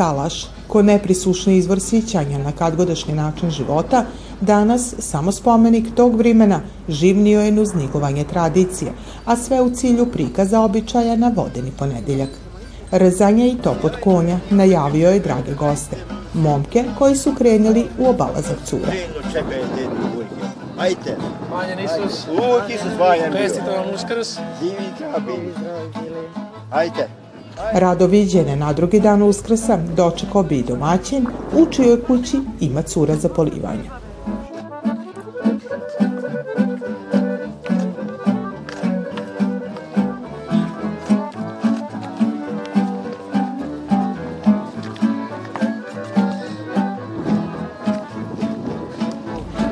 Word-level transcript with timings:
Salaš, 0.00 0.46
ko 0.68 0.82
neprisušni 0.82 1.56
izvor 1.56 1.80
sićanja 1.80 2.38
na 2.38 2.52
kadgodašnji 2.52 3.14
način 3.14 3.50
života, 3.50 4.04
danas 4.40 4.94
samo 4.98 5.32
spomenik 5.32 5.94
tog 5.94 6.16
vremena 6.16 6.60
živnio 6.88 7.40
je 7.40 7.60
uz 7.60 7.74
nigovanje 7.74 8.24
tradicije, 8.24 8.92
a 9.24 9.36
sve 9.36 9.60
u 9.62 9.70
cilju 9.70 10.06
prikaza 10.06 10.60
običaja 10.60 11.16
na 11.16 11.32
vodeni 11.36 11.72
ponedeljak. 11.78 12.28
Rezanje 12.90 13.48
i 13.48 13.56
topot 13.62 13.92
konja 14.04 14.38
najavio 14.50 15.10
je 15.10 15.20
drage 15.20 15.54
goste, 15.54 15.96
momke 16.34 16.84
koji 16.98 17.16
su 17.16 17.34
krenuli 17.34 17.86
u 17.98 18.08
obalazak 18.08 18.58
cura. 18.64 18.92
Ajte. 20.78 21.16
Vanjan 21.52 21.78
Isus. 21.84 22.26
Uvijek 22.28 22.80
Isus 22.80 22.98
Vanjan 22.98 23.32
bio. 23.32 23.42
Čestito 23.42 23.70
vam 23.70 23.94
Uskrs. 23.94 24.38
Divi 24.60 24.86
zdrav, 24.96 25.20
bili 25.26 25.52
zdrav, 25.58 26.02
bili. 26.02 26.28
Ajte. 26.70 27.19
Rado 27.72 28.06
viđene 28.06 28.56
na 28.56 28.72
drugi 28.72 29.00
dan 29.00 29.22
Uskrsa 29.22 29.78
dočekao 29.96 30.42
bi 30.42 30.58
i 30.58 30.62
domaćin, 30.62 31.26
u 31.52 31.66
čijoj 31.70 32.04
kući 32.04 32.36
ima 32.60 32.82
cura 32.82 33.16
za 33.16 33.28
polivanje. 33.28 33.90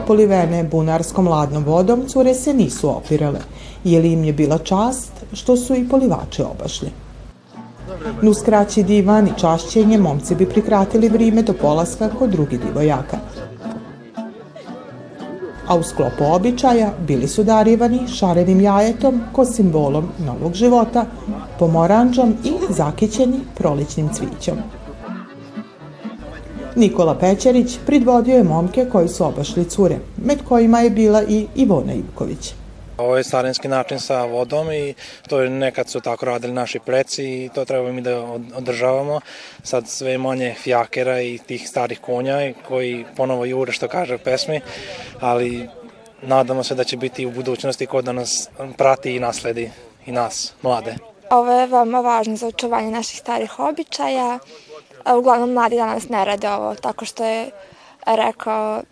Polivene 0.07 0.65
bunarskom 0.65 1.29
ladnom 1.29 1.65
vodom, 1.65 2.07
cure 2.09 2.34
se 2.34 2.55
nisu 2.55 2.97
opirale, 2.97 3.41
jer 3.84 4.05
im 4.05 4.25
je 4.25 4.33
bila 4.33 4.59
čast 4.59 5.12
što 5.33 5.57
su 5.57 5.75
i 5.75 5.89
polivače 5.89 6.45
obašli. 6.45 7.08
Nu 8.23 8.34
skraći 8.34 8.83
divan 8.83 9.27
i 9.27 9.39
čašćenje 9.41 9.98
momci 9.98 10.34
bi 10.34 10.47
prikratili 10.47 11.09
vrime 11.09 11.42
do 11.42 11.53
polaska 11.53 12.09
kod 12.19 12.31
drugi 12.31 12.59
divojaka. 12.59 13.17
A 15.67 15.77
u 15.77 15.83
sklopu 15.83 16.25
običaja 16.25 16.92
bili 17.06 17.28
su 17.28 17.45
darivani 17.45 18.09
šarenim 18.09 18.61
jajetom 18.61 19.20
ko 19.33 19.45
simbolom 19.45 20.09
novog 20.27 20.55
života, 20.55 21.06
pomoranđom 21.59 22.34
i 22.45 22.53
zakićeni 22.69 23.41
proličnim 23.55 24.09
cvićom. 24.09 24.56
Nikola 26.77 27.15
Pećerić 27.15 27.78
pridvodio 27.87 28.37
je 28.37 28.45
momke 28.45 28.87
koji 28.93 29.09
su 29.09 29.25
obašli 29.25 29.65
cure, 29.65 29.98
med 30.25 30.39
kojima 30.48 30.81
je 30.81 30.91
bila 30.91 31.22
i 31.22 31.47
Ivona 31.55 31.93
Ivković. 31.95 32.55
Ovo 32.99 33.17
je 33.17 33.25
starinski 33.25 33.69
način 33.69 34.01
sa 34.01 34.25
vodom 34.25 34.73
i 34.73 34.95
to 35.29 35.41
je 35.41 35.51
nekad 35.51 35.89
su 35.89 36.01
tako 36.01 36.27
radili 36.27 36.53
naši 36.53 36.79
preci 36.79 37.25
i 37.25 37.51
to 37.55 37.65
treba 37.65 37.93
mi 37.93 38.01
da 38.01 38.21
održavamo. 38.55 39.21
Sad 39.63 39.89
sve 39.89 40.19
manje 40.19 40.55
fjakera 40.59 41.21
i 41.21 41.39
tih 41.39 41.69
starih 41.69 42.01
konja 42.01 42.53
koji 42.69 43.05
ponovo 43.17 43.45
jure 43.45 43.73
što 43.73 43.89
kaže 43.89 44.19
pesmi, 44.19 44.61
ali 45.21 45.69
nadamo 46.23 46.65
se 46.65 46.75
da 46.75 46.85
će 46.85 46.97
biti 46.97 47.27
u 47.27 47.31
budućnosti 47.31 47.87
ko 47.87 48.03
da 48.03 48.12
nas 48.12 48.49
prati 48.77 49.17
i 49.17 49.21
nasledi 49.21 49.71
i 50.06 50.12
nas, 50.12 50.55
mlade. 50.62 50.95
Ovo 51.31 51.53
je 51.53 51.67
veoma 51.67 52.01
važno 52.01 52.37
za 52.37 52.47
očuvanje 52.47 52.91
naših 52.91 53.19
starih 53.19 53.59
običaja. 53.59 54.39
Uglavnom 55.19 55.53
mladi 55.53 55.77
danas 55.77 56.09
ne 56.09 56.25
rade 56.25 56.51
ovo, 56.51 56.75
tako 56.75 57.05
što 57.05 57.25
je 57.25 57.51
rekao 58.06 58.83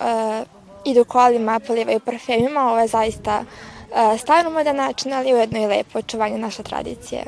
e, 0.00 0.44
idu 0.84 1.04
kolima, 1.04 1.60
polivaju 1.60 2.00
parfemima, 2.00 2.60
ovo 2.60 2.78
je 2.78 2.88
zaista 2.88 3.44
e, 3.44 4.18
stanomodan 4.18 4.76
način, 4.76 5.12
ali 5.12 5.34
ujedno 5.34 5.58
i 5.58 5.66
lepo 5.66 5.98
očuvanje 5.98 6.38
naše 6.38 6.62
tradicije. 6.62 7.24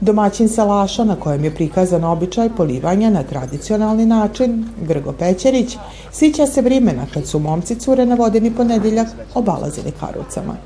Domaćin 0.00 0.48
salaša 0.48 1.04
na 1.04 1.16
kojem 1.16 1.44
je 1.44 1.54
prikazan 1.54 2.04
običaj 2.04 2.48
polivanja 2.56 3.10
na 3.10 3.22
tradicionalni 3.22 4.06
način, 4.06 4.64
Grgo 4.82 5.12
Pećerić, 5.12 5.76
sića 6.12 6.46
se 6.46 6.62
vrimena 6.62 7.06
kad 7.14 7.26
su 7.26 7.38
momci 7.38 7.80
cure 7.80 8.06
na 8.06 8.14
vodeni 8.14 8.54
ponedeljak 8.54 9.08
obalazili 9.34 9.92
karucama. 10.00 10.56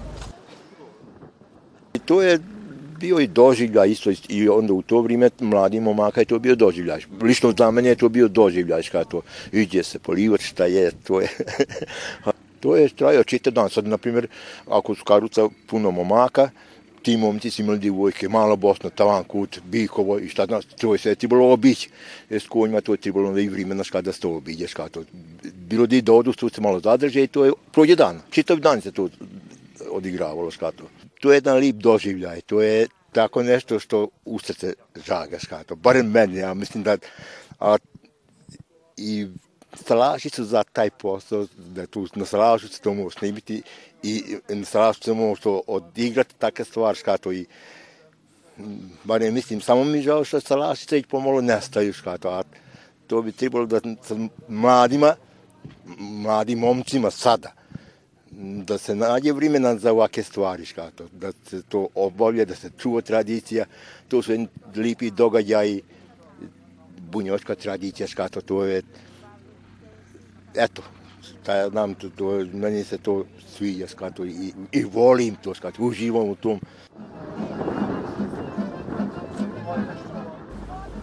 To 2.04 2.22
je 2.22 2.38
bio 3.00 3.20
i 3.20 3.26
doživljaj 3.26 3.90
isto 3.90 4.10
i 4.28 4.48
onda 4.48 4.72
u 4.72 4.82
to 4.82 5.00
vrijeme 5.00 5.30
mladi 5.40 5.80
momaka 5.80 6.20
je 6.20 6.24
to 6.24 6.38
bio 6.38 6.54
doživljaj. 6.54 7.00
Lično 7.22 7.54
za 7.58 7.70
mene 7.70 7.88
je 7.88 7.96
to 7.96 8.08
bio 8.08 8.28
doživljaj 8.28 8.82
kada 8.92 9.04
to 9.04 9.22
iđe 9.52 9.82
se 9.82 9.98
polivati 9.98 10.44
šta 10.44 10.64
je, 10.64 10.90
to 11.06 11.20
je. 11.20 11.28
to 12.60 12.76
je 12.76 12.88
trajao 12.88 13.24
čitav 13.24 13.52
dan. 13.52 13.70
Sad, 13.70 13.86
na 13.86 13.98
primjer, 13.98 14.26
ako 14.66 14.94
su 14.94 15.04
karuca 15.04 15.48
puno 15.66 15.90
momaka, 15.90 16.50
ti 17.02 17.16
momci 17.16 17.50
su 17.50 17.62
imali 17.62 17.78
divojke, 17.78 18.28
malo 18.28 18.56
Bosna, 18.56 18.90
tavan 18.90 19.24
kut, 19.24 19.60
Bikovo 19.64 20.18
i 20.18 20.28
šta 20.28 20.46
znaš, 20.46 20.64
to 20.64 20.94
je 20.94 20.98
sve 20.98 21.14
trebalo 21.14 21.52
obići. 21.52 21.88
Jer 22.30 22.42
s 22.42 22.48
konjima 22.48 22.80
to 22.80 22.92
je 22.92 22.98
trebalo 22.98 23.38
i 23.38 23.48
vremena 23.48 23.84
kada 23.92 24.12
se 24.12 24.20
to 24.20 24.34
obiđeš. 24.36 24.74
Kada 24.74 24.88
to. 24.88 25.04
Bilo 25.54 25.86
da 25.86 25.96
i 25.96 26.02
dodu, 26.02 26.32
tu 26.32 26.48
se 26.48 26.60
malo 26.60 26.80
zadrže 26.80 27.22
i 27.22 27.26
to 27.26 27.44
je 27.44 27.52
prođe 27.72 27.96
dan. 27.96 28.20
Čitav 28.30 28.60
dan 28.60 28.80
se 28.80 28.92
to 28.92 29.08
odigravalo 29.90 30.50
skato. 30.50 30.84
To 30.84 31.09
je 31.28 31.36
jedan 31.36 31.56
lip 31.56 31.76
doživljaj, 31.76 32.40
to 32.40 32.60
je 32.62 32.88
tako 33.12 33.42
nešto 33.42 33.78
što 33.78 34.08
u 34.24 34.38
srce 34.38 34.74
žaga 35.06 35.38
skato. 35.38 35.76
Barem 35.76 36.10
meni, 36.10 36.36
ja 36.36 36.54
mislim 36.54 36.82
da 36.82 36.96
a, 37.58 37.76
i 38.96 39.26
salaši 39.86 40.28
su 40.28 40.44
za 40.44 40.62
taj 40.62 40.90
posao, 40.90 41.46
da 41.56 41.86
tu 41.86 42.06
na 42.14 42.24
salašu 42.24 42.68
se 42.68 42.80
to 42.80 42.94
može 42.94 43.18
snimiti 43.18 43.62
i 44.02 44.36
na 44.48 44.64
salašu 44.64 45.02
se 45.02 45.12
može 45.12 45.42
to 45.42 45.62
odigrati 45.66 46.34
takve 46.38 46.64
stvari 46.64 46.98
skato 46.98 47.32
i 47.32 47.46
barem 49.04 49.34
mislim, 49.34 49.60
samo 49.60 49.84
mi 49.84 50.02
žao 50.02 50.24
što 50.24 50.40
salaši 50.40 50.86
se 50.86 51.02
pomalo 51.08 51.40
nestaju 51.40 51.92
skato, 51.92 52.28
a 52.28 52.42
to 53.06 53.22
bi 53.22 53.32
trebalo 53.32 53.66
da 53.66 53.80
sa 54.02 54.14
mladima, 54.48 55.14
mladim 55.98 56.58
momcima 56.58 57.10
sada, 57.10 57.52
da 58.38 58.78
se 58.78 58.94
nađe 58.94 59.32
vremena 59.32 59.76
za 59.76 59.92
ovake 59.92 60.22
stvari, 60.22 60.64
škato, 60.64 61.06
da 61.12 61.32
se 61.46 61.62
to 61.62 61.88
obavlja, 61.94 62.44
da 62.44 62.54
se 62.54 62.70
čuva 62.78 63.00
tradicija, 63.00 63.64
to 64.08 64.22
su 64.22 64.46
lipi 64.76 65.10
događaji, 65.10 65.82
bunjoška 67.10 67.54
tradicija, 67.54 68.06
škato, 68.06 68.40
to 68.40 68.64
je, 68.64 68.82
eto, 70.54 70.82
šta 71.22 71.54
ja 71.54 71.68
znam, 71.70 71.94
to, 71.94 72.10
to, 72.10 72.46
meni 72.52 72.84
se 72.84 72.98
to 72.98 73.24
sviđa, 73.56 73.86
škato, 73.86 74.24
i, 74.24 74.52
i 74.72 74.84
volim 74.84 75.36
to, 75.42 75.54
škato, 75.54 75.82
uživam 75.82 76.28
u 76.28 76.36
tom. 76.36 76.60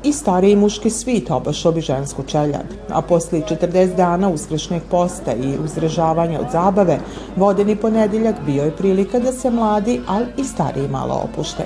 I 0.08 0.14
stariji 0.14 0.56
muški 0.56 0.90
svit 0.90 1.32
obašao 1.32 1.72
bi 1.72 1.82
žensku 1.82 2.24
čeljad, 2.24 2.66
a 2.90 3.02
posle 3.02 3.40
40 3.40 3.96
dana 3.96 4.30
uskršnjeg 4.30 4.82
posta 4.92 5.34
i 5.34 5.58
uzrežavanja 5.64 6.40
od 6.40 6.46
zabave, 6.52 7.00
vodeni 7.36 7.76
ponedeljak 7.76 8.36
bio 8.46 8.64
je 8.64 8.76
prilika 8.76 9.20
da 9.20 9.32
se 9.32 9.50
mladi, 9.50 10.02
ali 10.08 10.26
i 10.38 10.44
stariji 10.44 10.88
malo 10.88 11.22
opušte. 11.24 11.64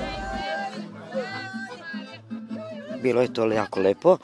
Bilo 3.02 3.22
je 3.22 3.34
to 3.34 3.46
jako 3.46 3.80
lepo 3.80 4.18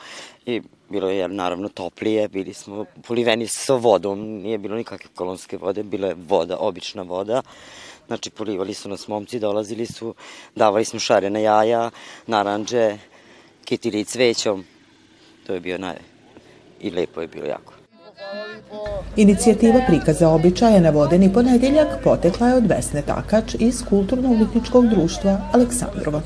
i 0.45 0.61
bilo 0.89 1.09
je 1.09 1.27
naravno 1.27 1.69
toplije, 1.69 2.27
bili 2.27 2.53
smo 2.53 2.85
poliveni 3.07 3.47
sa 3.47 3.73
vodom, 3.73 4.19
nije 4.19 4.57
bilo 4.57 4.75
nikakve 4.75 5.09
kolonske 5.15 5.57
vode, 5.57 5.83
bila 5.83 6.07
je 6.07 6.15
voda, 6.27 6.57
obična 6.59 7.01
voda. 7.01 7.41
Znači, 8.07 8.29
polivali 8.29 8.73
su 8.73 8.89
nas 8.89 9.07
momci, 9.07 9.39
dolazili 9.39 9.85
su, 9.85 10.15
davali 10.55 10.85
smo 10.85 10.99
šarene 10.99 11.41
jaja, 11.41 11.89
naranđe, 12.27 12.97
kitili 13.67 14.05
cvećom. 14.05 14.63
To 15.47 15.53
je 15.53 15.59
bio 15.59 15.77
naj... 15.77 15.95
I 16.79 16.91
lepo 16.91 17.21
je 17.21 17.27
bilo 17.27 17.45
jako. 17.45 17.73
Inicijativa 19.15 19.81
prikaza 19.87 20.29
običaja 20.29 20.79
na 20.79 20.89
vodeni 20.89 21.33
ponedeljak 21.33 21.87
potekla 22.03 22.47
je 22.47 22.55
od 22.55 22.67
Vesne 22.67 23.01
Takač 23.01 23.55
iz 23.59 23.83
Kulturno-umetničkog 23.89 24.87
društva 24.87 25.49
Aleksandrova. 25.53 26.21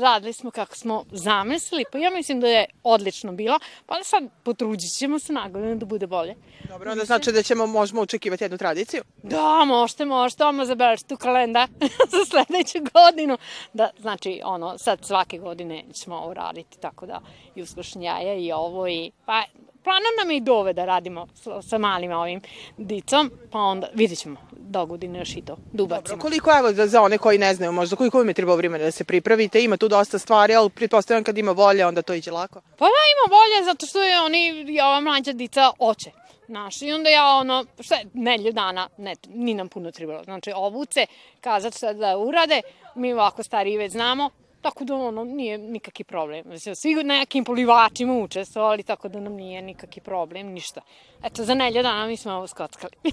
Radili 0.00 0.32
smo 0.32 0.50
kako 0.50 0.76
smo 0.76 1.04
zamislili, 1.12 1.84
pa 1.92 1.98
ja 1.98 2.10
mislim 2.10 2.40
da 2.40 2.46
je 2.46 2.64
odlično 2.82 3.32
bilo, 3.32 3.58
pa 3.86 3.98
da 3.98 4.04
sad 4.04 4.24
potrudit 4.42 4.98
ćemo 4.98 5.18
se 5.18 5.32
nagodinu 5.32 5.76
da 5.76 5.86
bude 5.86 6.06
bolje. 6.06 6.34
Dobro, 6.68 6.90
onda 6.90 7.04
znači 7.04 7.32
da 7.32 7.42
ćemo, 7.42 7.66
možemo 7.66 8.00
očekivati 8.00 8.44
jednu 8.44 8.58
tradiciju? 8.58 9.02
Da, 9.22 9.64
možete, 9.66 10.04
možete, 10.04 10.44
ono 10.44 10.64
zaberaš 10.64 11.02
tu 11.02 11.16
kalenda 11.16 11.66
za 12.12 12.24
sledeću 12.24 12.78
godinu. 12.94 13.38
Da, 13.72 13.90
znači, 13.98 14.40
ono, 14.44 14.78
sad 14.78 15.04
svake 15.04 15.38
godine 15.38 15.84
ćemo 15.92 16.16
ovo 16.16 16.34
raditi, 16.34 16.78
tako 16.80 17.06
da 17.06 17.20
i 17.54 17.62
uskršnje 17.62 18.06
jaja 18.06 18.34
i 18.34 18.52
ovo 18.52 18.88
i, 18.88 19.10
pa 19.26 19.42
planom 19.84 20.12
nam 20.18 20.30
je 20.30 20.36
i 20.36 20.40
dove 20.40 20.72
da 20.72 20.84
radimo 20.84 21.26
sa, 21.34 21.62
sa 21.62 21.78
malim 21.78 22.12
ovim 22.12 22.40
dicom, 22.76 23.30
pa 23.52 23.58
onda 23.58 23.88
vidjet 23.94 24.18
ćemo 24.18 24.36
do 24.52 24.86
godine 24.86 25.18
još 25.18 25.36
i 25.36 25.42
to, 25.42 25.56
da 25.72 25.82
ubacimo. 25.82 26.16
Dobro, 26.16 26.22
koliko, 26.22 26.50
evo, 26.58 26.72
za, 26.72 26.86
za 26.86 27.02
one 27.02 27.18
koji 27.18 27.38
ne 27.38 27.54
znaju, 27.54 27.72
možda 27.72 27.96
koliko 27.96 28.18
vam 28.18 28.28
je 28.28 28.34
trebao 28.34 28.56
vremena 28.56 28.84
da 28.84 28.90
se 28.90 29.04
pripravite, 29.04 29.62
ima 29.62 29.76
tu 29.76 29.88
dosta 29.88 30.18
stvari, 30.18 30.54
ali 30.54 30.70
pretpostavljam 30.70 31.24
kad 31.24 31.38
ima 31.38 31.52
volje, 31.52 31.86
onda 31.86 32.02
to 32.02 32.14
iđe 32.14 32.30
lako. 32.30 32.60
Pa 32.60 32.84
da, 32.84 33.02
ima 33.14 33.36
volje, 33.36 33.64
zato 33.64 33.86
što 33.86 34.02
je 34.02 34.20
oni, 34.20 34.64
i 34.68 34.80
ova 34.80 35.00
mlađa 35.00 35.32
dica 35.32 35.70
oče. 35.78 36.10
Znaš, 36.46 36.82
i 36.82 36.92
onda 36.92 37.10
ja 37.10 37.26
ono, 37.26 37.64
šta 37.80 37.94
je, 37.94 38.06
nelju 38.14 38.52
dana, 38.52 38.88
ne, 38.98 39.14
ni 39.28 39.54
nam 39.54 39.68
puno 39.68 39.90
trebalo. 39.90 40.24
Znači, 40.24 40.52
obuce, 40.54 41.06
kazat 41.40 41.76
šta 41.76 41.92
da 41.92 42.18
urade, 42.18 42.62
mi 42.94 43.12
ovako 43.12 43.42
stariji 43.42 43.76
već 43.76 43.92
znamo, 43.92 44.30
tako 44.62 44.84
da 44.84 44.94
ono, 44.94 45.24
nije 45.24 45.58
nikakvi 45.58 46.04
problem. 46.04 46.44
Svi 46.74 46.94
nekim 47.04 47.44
polivačima 47.44 48.18
učestvovali, 48.18 48.82
tako 48.82 49.08
da 49.08 49.20
nam 49.20 49.32
nije 49.32 49.62
nikakvi 49.62 50.02
problem, 50.02 50.46
ništa. 50.46 50.80
Eto, 51.24 51.44
za 51.44 51.54
nelju 51.54 51.82
dana 51.82 52.06
mi 52.06 52.16
smo 52.16 52.32
ovo 52.32 52.46
skockali. 52.46 52.92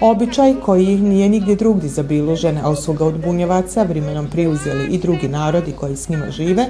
Običaj 0.00 0.54
koji 0.64 0.86
nije 0.86 1.28
nigdje 1.28 1.56
drugdje 1.56 1.88
zabiložen, 1.88 2.58
a 2.58 2.76
su 2.76 2.92
ga 2.92 3.04
od 3.04 3.20
bunjevaca 3.24 3.82
vremenom 3.82 4.30
priuzeli 4.30 4.94
i 4.94 4.98
drugi 4.98 5.28
narodi 5.28 5.72
koji 5.72 5.96
s 5.96 6.08
njima 6.08 6.30
žive, 6.30 6.66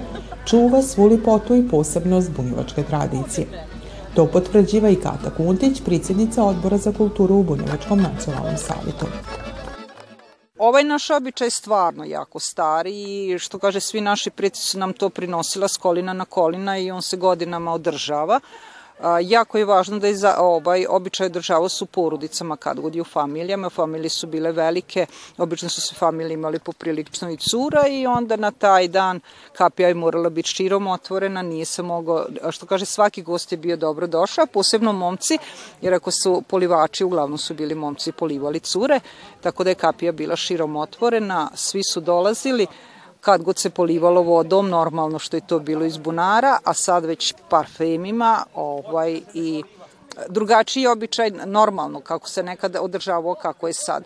čuva 0.47 0.83
svu 0.83 1.07
lipotu 1.07 1.57
i 1.57 1.69
posebnost 1.69 2.31
bunjevačke 2.31 2.83
tradicije. 2.83 3.47
To 4.15 4.27
potvrđiva 4.27 4.91
i 4.91 4.97
Kata 4.97 5.31
Kuntić, 5.37 5.81
predsjednica 5.85 6.45
odbora 6.45 6.77
za 6.77 6.93
kulturu 6.93 7.35
u 7.35 7.43
Bunjevačkom 7.43 8.01
nacionalnom 8.01 8.57
savjetu. 8.57 9.07
Ovaj 10.59 10.85
naš 10.85 11.11
običaj 11.11 11.47
je 11.47 11.51
stvarno 11.51 12.05
jako 12.05 12.41
stari 12.41 12.93
i 12.93 13.39
što 13.39 13.59
kaže 13.59 13.81
svi 13.81 14.01
naši 14.01 14.31
preci 14.31 14.63
su 14.63 14.79
nam 14.79 14.93
to 14.93 15.09
prinosila 15.09 15.69
s 15.69 15.77
kolina 15.77 16.13
na 16.13 16.25
kolina 16.25 16.79
i 16.79 16.91
on 16.91 17.03
se 17.03 17.17
godinama 17.17 17.73
održava. 17.73 18.41
Jako 19.23 19.59
je 19.59 19.65
važno 19.65 19.99
da 19.99 20.07
je 20.07 20.17
za 20.17 20.35
ovaj 20.39 20.87
običaj 20.89 21.27
održavao 21.27 21.69
su 21.69 21.87
porodicama 21.87 22.57
kad 22.57 22.81
god 22.81 22.95
je 22.95 23.01
u 23.01 23.05
familijama. 23.05 23.71
Familije 23.71 24.11
su 24.11 24.27
bile 24.27 24.53
velike, 24.53 25.07
obično 25.39 25.69
su 25.69 25.81
se 25.81 25.95
familije 25.95 26.35
imali 26.35 26.59
poprilično 26.59 27.31
i 27.31 27.37
cura 27.37 27.87
i 27.89 28.07
onda 28.07 28.37
na 28.37 28.51
taj 28.51 28.89
dan 28.89 29.21
kapija 29.53 29.89
je 29.89 29.95
morala 29.95 30.31
biti 30.31 30.49
širom 30.49 30.87
otvorena, 30.87 31.43
nije 31.43 31.65
se 31.65 31.83
mogao, 31.83 32.27
što 32.51 32.67
kaže 32.67 32.85
svaki 32.85 33.23
gost 33.23 33.53
je 33.53 33.59
bio 33.59 33.77
dobro 33.77 34.07
došao, 34.07 34.47
posebno 34.47 34.93
momci, 34.93 35.39
jer 35.81 35.95
ako 35.95 36.11
su 36.11 36.43
polivači, 36.49 37.05
uglavnom 37.05 37.39
su 37.39 37.55
bili 37.55 37.75
momci 37.75 38.13
polivali 38.13 38.61
cure, 38.61 39.01
tako 39.41 39.65
da 39.65 39.71
je 39.71 39.75
kapija 39.75 40.13
bila 40.13 40.37
širom 40.37 40.77
otvorena, 40.77 41.51
svi 41.55 41.83
su 41.93 42.01
dolazili, 42.01 42.67
kad 43.29 43.43
god 43.43 43.59
se 43.59 43.71
polivalo 43.71 44.23
vodom, 44.23 44.69
normalno 44.69 45.19
što 45.19 45.37
je 45.37 45.47
to 45.47 45.59
bilo 45.59 45.85
iz 45.85 45.97
bunara, 45.97 46.59
a 46.65 46.75
sad 46.75 47.05
već 47.05 47.35
parfemima 47.49 48.45
ovaj, 48.55 49.21
i 49.35 49.63
drugačiji 50.29 50.87
običaj, 50.87 51.31
normalno 51.31 52.01
kako 52.01 52.29
se 52.29 52.43
nekada 52.43 52.83
održavao, 52.83 53.35
kako 53.35 53.67
je 53.67 53.73
sad 53.73 54.05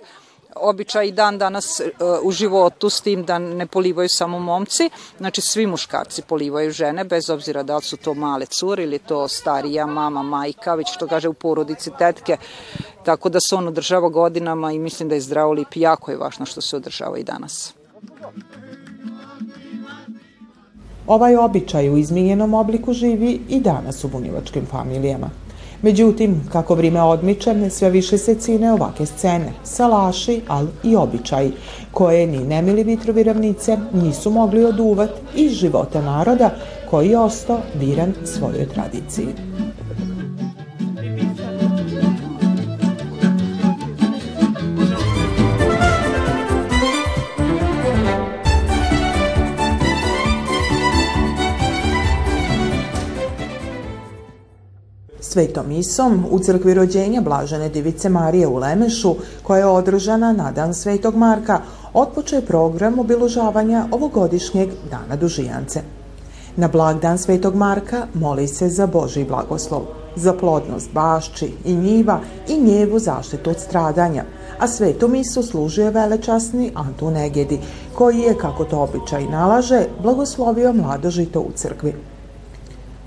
običaj 0.57 1.13
dan 1.13 1.39
danas 1.39 1.81
uh, 1.81 2.27
u 2.27 2.31
životu 2.31 2.91
s 2.91 3.01
tim 3.01 3.25
da 3.25 3.39
ne 3.39 3.67
polivaju 3.67 4.09
samo 4.09 4.39
momci, 4.39 4.91
znači 5.19 5.41
svi 5.41 5.67
muškarci 5.67 6.23
polivaju 6.23 6.71
žene, 6.71 7.05
bez 7.05 7.31
obzira 7.31 7.63
da 7.63 7.77
li 7.77 7.83
su 7.83 7.97
to 7.97 8.15
male 8.15 8.47
cure 8.47 8.83
ili 8.83 8.99
to 8.99 9.29
starija 9.29 9.87
mama, 9.87 10.23
majka, 10.23 10.75
već 10.75 10.95
što 10.95 11.07
kaže 11.07 11.29
u 11.29 11.35
porodici 11.35 11.91
tetke, 11.99 12.37
tako 13.05 13.29
da 13.29 13.39
se 13.41 13.55
on 13.55 13.69
održava 13.69 14.09
godinama 14.09 14.73
i 14.73 14.79
mislim 14.79 15.09
da 15.09 15.15
je 15.15 15.21
zdravo 15.21 15.53
lip 15.53 15.77
jako 15.77 16.11
je 16.11 16.17
važno 16.17 16.47
što 16.47 16.61
se 16.61 16.77
održava 16.77 17.19
i 17.19 17.25
danas. 17.25 17.75
Ovaj 21.07 21.37
običaj 21.37 21.91
u 21.91 21.97
izmijenjenom 21.97 22.55
obliku 22.55 22.93
živi 22.93 23.41
i 23.49 23.61
danas 23.61 24.05
u 24.05 24.09
bunjevačkim 24.09 24.67
familijama. 24.67 25.31
Međutim, 25.83 26.41
kako 26.53 26.75
vrime 26.75 27.03
odmiče, 27.03 27.71
sve 27.71 27.91
više 27.91 28.19
se 28.19 28.35
cine 28.35 28.73
ovake 28.73 29.07
scene, 29.07 29.53
salaši, 29.65 30.41
ali 30.49 30.69
i 30.83 30.97
običaji, 30.97 31.53
koje 31.93 32.27
ni 32.27 32.39
nemili 32.39 32.85
vitrovi 32.85 33.23
ravnice 33.23 33.79
nisu 33.93 34.31
mogli 34.31 34.65
oduvati 34.65 35.21
iz 35.35 35.53
života 35.53 36.03
naroda 36.03 36.51
koji 36.91 37.09
je 37.09 37.19
ostao 37.19 37.59
viran 37.75 38.15
svojoj 38.25 38.69
tradiciji. 38.69 39.52
Svetom 55.33 55.69
misom 55.69 56.27
u 56.31 56.39
crkvi 56.39 56.75
rođenja 56.75 57.21
Blažene 57.21 57.69
Divice 57.69 58.09
Marije 58.09 58.47
u 58.47 58.57
Lemešu, 58.57 59.15
koja 59.43 59.59
je 59.59 59.67
održana 59.67 60.33
na 60.33 60.51
dan 60.53 60.75
Svetog 60.75 61.17
Marka, 61.17 61.61
otpočeo 61.95 62.41
program 62.41 62.99
obilužavanja 62.99 63.87
ovogodišnjeg 63.91 64.69
dana 64.91 65.17
Dužijance. 65.17 65.83
Na 66.57 66.69
blag 66.69 67.01
dan 67.01 67.19
Svetog 67.19 67.55
Marka 67.55 68.07
moli 68.15 68.49
se 68.49 68.69
za 68.69 68.87
Boži 68.87 69.25
blagoslov, 69.25 69.83
za 70.17 70.33
plodnost 70.33 70.93
bašči 70.93 71.53
i 71.65 71.75
njiva 71.75 72.21
i 72.49 72.61
njevu 72.61 72.99
zaštitu 72.99 73.51
od 73.51 73.61
stradanja, 73.61 74.25
a 74.59 74.69
svetu 74.69 75.09
misu 75.09 75.43
služuje 75.43 75.91
velečasni 75.91 76.73
Antun 76.75 77.17
Egedi, 77.17 77.59
koji 77.95 78.19
je, 78.19 78.39
kako 78.39 78.65
to 78.65 78.81
običaj 78.81 79.27
nalaže, 79.27 79.87
blagoslovio 80.03 80.73
mlado 80.73 81.11
žito 81.11 81.41
u 81.41 81.53
crkvi. 81.55 82.12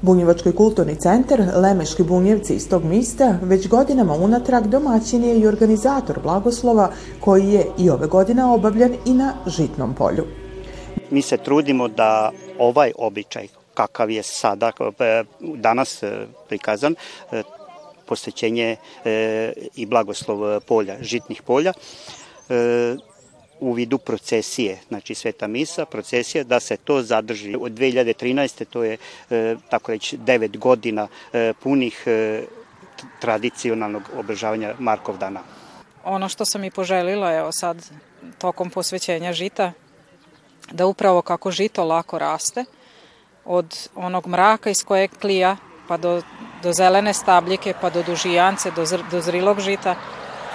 Bunjevački 0.01 0.51
kulturni 0.51 0.95
centar 0.95 1.41
Lemeški 1.55 2.03
bunjevci 2.03 2.55
iz 2.55 2.69
tog 2.69 2.83
mista 2.83 3.39
već 3.41 3.67
godinama 3.67 4.13
unatrag 4.13 4.67
domaćin 4.67 5.23
je 5.23 5.39
i 5.39 5.47
organizator 5.47 6.19
blagoslova 6.23 6.91
koji 7.19 7.47
je 7.47 7.65
i 7.77 7.89
ove 7.89 8.07
godine 8.07 8.45
obavljan 8.45 8.93
i 9.05 9.13
na 9.13 9.33
žitnom 9.47 9.93
polju. 9.93 10.25
Mi 11.09 11.21
se 11.21 11.37
trudimo 11.37 11.87
da 11.87 12.31
ovaj 12.59 12.91
običaj 12.97 13.47
kakav 13.73 14.09
je 14.09 14.23
sada 14.23 14.71
e, 14.99 15.23
danas 15.55 16.03
e, 16.03 16.27
prikazan 16.47 16.95
e, 17.31 17.43
posvećenje 18.05 18.75
i 19.75 19.85
blagoslov 19.85 20.59
polja, 20.61 20.95
žitnih 21.01 21.41
polja 21.41 21.73
u 23.59 23.71
vidu 23.71 23.97
procesije, 23.97 24.79
znači 24.87 25.15
Sveta 25.15 25.47
Misa, 25.47 25.85
procesija, 25.85 26.43
da 26.43 26.59
se 26.59 26.77
to 26.77 27.01
zadrži. 27.01 27.55
Od 27.59 27.71
2013. 27.71 28.65
to 28.65 28.83
je, 28.83 28.97
e, 29.29 29.55
tako 29.69 29.91
reći, 29.91 30.17
9 30.17 30.57
godina 30.57 31.07
e, 31.33 31.53
punih 31.63 32.03
e, 32.05 32.43
tradicionalnog 33.19 34.03
obržavanja 34.17 34.73
Markov 34.79 35.17
dana. 35.17 35.41
Ono 36.03 36.29
što 36.29 36.45
sam 36.45 36.63
i 36.63 36.71
poželila, 36.71 37.33
evo 37.33 37.51
sad, 37.51 37.77
tokom 38.37 38.69
posvećenja 38.69 39.33
žita, 39.33 39.71
da 40.71 40.85
upravo 40.85 41.21
kako 41.21 41.51
žito 41.51 41.83
lako 41.83 42.19
raste, 42.19 42.65
od 43.45 43.89
onog 43.95 44.27
mraka 44.27 44.69
iz 44.69 44.83
kojeg 44.83 45.11
klija, 45.21 45.57
pa 45.87 45.97
do, 45.97 46.21
do 46.63 46.73
zelene 46.73 47.13
stabljike, 47.13 47.73
pa 47.81 47.89
do 47.89 48.03
dužijance, 48.03 48.71
do, 48.71 48.85
zr, 48.85 49.01
do 49.11 49.21
zrilog 49.21 49.59
žita, 49.59 49.95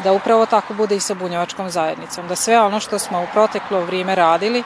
da 0.05 0.13
upravo 0.13 0.47
tako 0.47 0.75
bude 0.75 0.97
i 0.97 1.01
sa 1.01 1.15
bunjevačkom 1.15 1.71
zajednicom, 1.71 2.29
da 2.29 2.37
sve 2.37 2.61
ono 2.61 2.81
što 2.81 2.99
smo 2.99 3.23
u 3.23 3.27
proteklo 3.33 3.81
vrijeme 3.81 4.15
radili, 4.15 4.63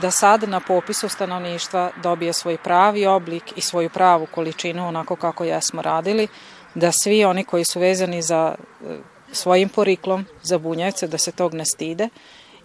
da 0.00 0.10
sad 0.10 0.48
na 0.48 0.60
popisu 0.60 1.08
stanovništva 1.08 1.90
dobije 2.02 2.32
svoj 2.32 2.58
pravi 2.58 3.06
oblik 3.06 3.52
i 3.56 3.60
svoju 3.60 3.90
pravu 3.90 4.26
količinu 4.34 4.88
onako 4.88 5.16
kako 5.16 5.44
jesmo 5.44 5.82
radili, 5.82 6.28
da 6.74 6.92
svi 6.92 7.24
oni 7.24 7.44
koji 7.44 7.64
su 7.64 7.80
vezani 7.80 8.22
za 8.22 8.54
e, 8.54 8.96
svojim 9.32 9.68
poriklom 9.68 10.26
za 10.42 10.58
bunjevce, 10.58 11.06
da 11.06 11.18
se 11.18 11.32
tog 11.32 11.54
ne 11.54 11.64
stide 11.64 12.08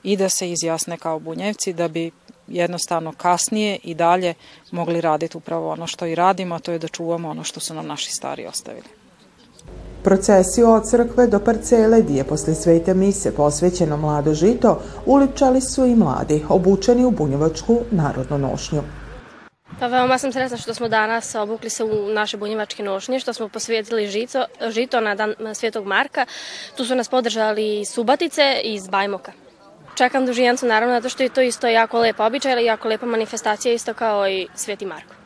i 0.04 0.18
da 0.18 0.30
se 0.30 0.52
izjasne 0.52 0.98
kao 0.98 1.20
bunjevci, 1.20 1.74
da 1.74 1.88
bi 1.88 2.12
jednostavno 2.48 3.14
kasnije 3.18 3.80
i 3.84 3.94
dalje 3.94 4.34
mogli 4.72 5.02
raditi 5.02 5.38
upravo 5.38 5.72
ono 5.72 5.88
što 5.88 6.06
i 6.06 6.16
radimo, 6.16 6.56
a 6.56 6.60
to 6.60 6.72
je 6.72 6.80
da 6.80 6.88
čuvamo 6.88 7.30
ono 7.30 7.44
što 7.44 7.60
su 7.60 7.74
nam 7.74 7.88
naši 7.88 8.12
stari 8.12 8.46
ostavili. 8.46 8.99
Procesiju 10.04 10.70
od 10.70 10.90
crkve 10.90 11.28
do 11.28 11.40
parcele, 11.40 12.02
gdje 12.02 12.24
posle 12.24 12.56
svete 12.56 12.94
mise 12.94 13.36
posvećeno 13.36 13.98
mlado 13.98 14.34
žito, 14.34 14.82
uličali 15.06 15.62
su 15.62 15.86
i 15.86 15.96
mladi, 15.96 16.46
obučeni 16.50 17.06
u 17.06 17.12
bunjevačku 17.12 17.80
narodnu 17.92 18.38
nošnju. 18.38 18.82
Pa 19.80 19.88
veoma 19.88 20.18
sam 20.18 20.32
sretna 20.32 20.58
što 20.58 20.74
smo 20.74 20.90
danas 20.90 21.36
obukli 21.36 21.70
se 21.70 21.84
u 21.84 22.14
naše 22.14 22.38
bunjevačke 22.38 22.84
nošnje, 22.84 23.20
što 23.20 23.34
smo 23.34 23.50
posvetili 23.50 24.08
žito, 24.08 24.46
žito 24.70 25.02
na 25.02 25.16
dan 25.16 25.34
Svetog 25.54 25.86
Marka. 25.86 26.26
Tu 26.76 26.86
su 26.86 26.96
nas 26.96 27.10
podržali 27.10 27.86
Subatice 27.86 28.62
iz 28.64 28.88
Bajmoka. 28.88 29.32
Čekam 29.96 30.26
dužijancu 30.26 30.66
naravno 30.66 30.96
zato 30.96 31.10
što 31.10 31.24
je 31.24 31.30
to 31.30 31.42
isto 31.42 31.68
jako 31.68 32.00
lepa 32.00 32.26
običaj, 32.26 32.52
ali 32.52 32.66
jako 32.66 32.88
lepa 32.88 33.06
manifestacija 33.06 33.74
isto 33.74 33.94
kao 33.94 34.30
i 34.30 34.48
Sveti 34.56 34.86
Marko. 34.86 35.19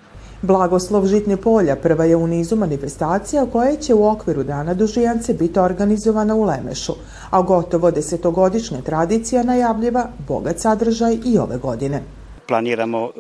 Blagoslov 0.43 1.05
Žitne 1.07 1.37
polja 1.37 1.75
prva 1.75 2.05
je 2.05 2.15
u 2.15 2.27
nizu 2.27 2.55
manifestacija 2.55 3.45
koja 3.45 3.75
će 3.75 3.93
u 3.93 4.07
okviru 4.07 4.43
Dana 4.43 4.73
Dužijance 4.73 5.33
biti 5.33 5.59
organizovana 5.59 6.35
u 6.35 6.43
Lemešu, 6.43 6.93
a 7.29 7.41
gotovo 7.41 7.91
desetogodišnja 7.91 8.81
tradicija 8.81 9.43
najavljiva 9.43 10.07
bogat 10.27 10.59
sadržaj 10.59 11.17
i 11.25 11.37
ove 11.37 11.57
godine 11.57 12.01
planiramo 12.47 13.11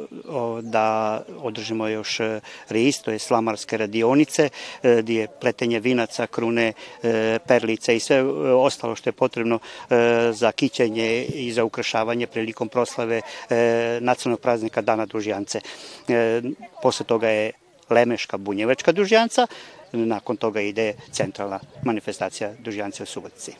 da 0.61 1.21
održimo 1.41 1.87
još 1.87 2.19
e, 2.19 2.39
RIS, 2.69 3.01
to 3.01 3.11
je 3.11 3.19
slamarske 3.19 3.77
radionice, 3.77 4.49
e, 4.83 5.01
gdje 5.01 5.19
je 5.19 5.27
pletenje 5.41 5.79
vinaca, 5.79 6.27
krune, 6.27 6.73
e, 7.03 7.39
perlice 7.47 7.95
i 7.95 7.99
sve 7.99 8.23
ostalo 8.53 8.95
što 8.95 9.09
je 9.09 9.13
potrebno 9.13 9.59
za 10.31 10.51
kićenje 10.51 11.23
i 11.23 11.51
za 11.51 11.63
ukrašavanje 11.63 12.27
prilikom 12.27 12.69
proslave 12.69 13.21
nacionalnog 13.99 14.39
praznika 14.39 14.81
Dana 14.81 15.05
Dužjance. 15.05 15.61
Posle 16.81 17.05
toga 17.05 17.29
je 17.29 17.51
Lemeška 17.89 18.37
bunjevačka 18.37 18.91
dužjanca, 18.91 19.47
nakon 19.93 20.37
toga 20.37 20.61
ide 20.61 20.93
centralna 21.11 21.59
manifestacija 21.83 22.53
dužjance 22.59 23.03
u 23.03 23.05
Subotici. 23.05 23.51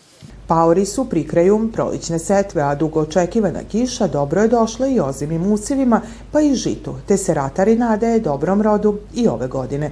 Paori 0.48 0.86
su 0.86 1.10
pri 1.10 1.28
kraju 1.28 1.70
prolične 1.74 2.20
setve, 2.20 2.62
a 2.62 2.76
dugo 2.76 3.02
očekivana 3.02 3.64
kiša 3.72 4.08
dobro 4.08 4.42
je 4.42 4.48
došla 4.48 4.88
i 4.88 5.00
ozimim 5.00 5.52
usivima, 5.52 6.02
pa 6.32 6.42
i 6.42 6.56
žitu, 6.56 6.96
te 7.08 7.18
se 7.18 7.34
ratari 7.34 7.76
nadaje 7.76 8.20
dobrom 8.20 8.62
rodu 8.62 9.00
i 9.16 9.28
ove 9.28 9.48
godine. 9.48 9.92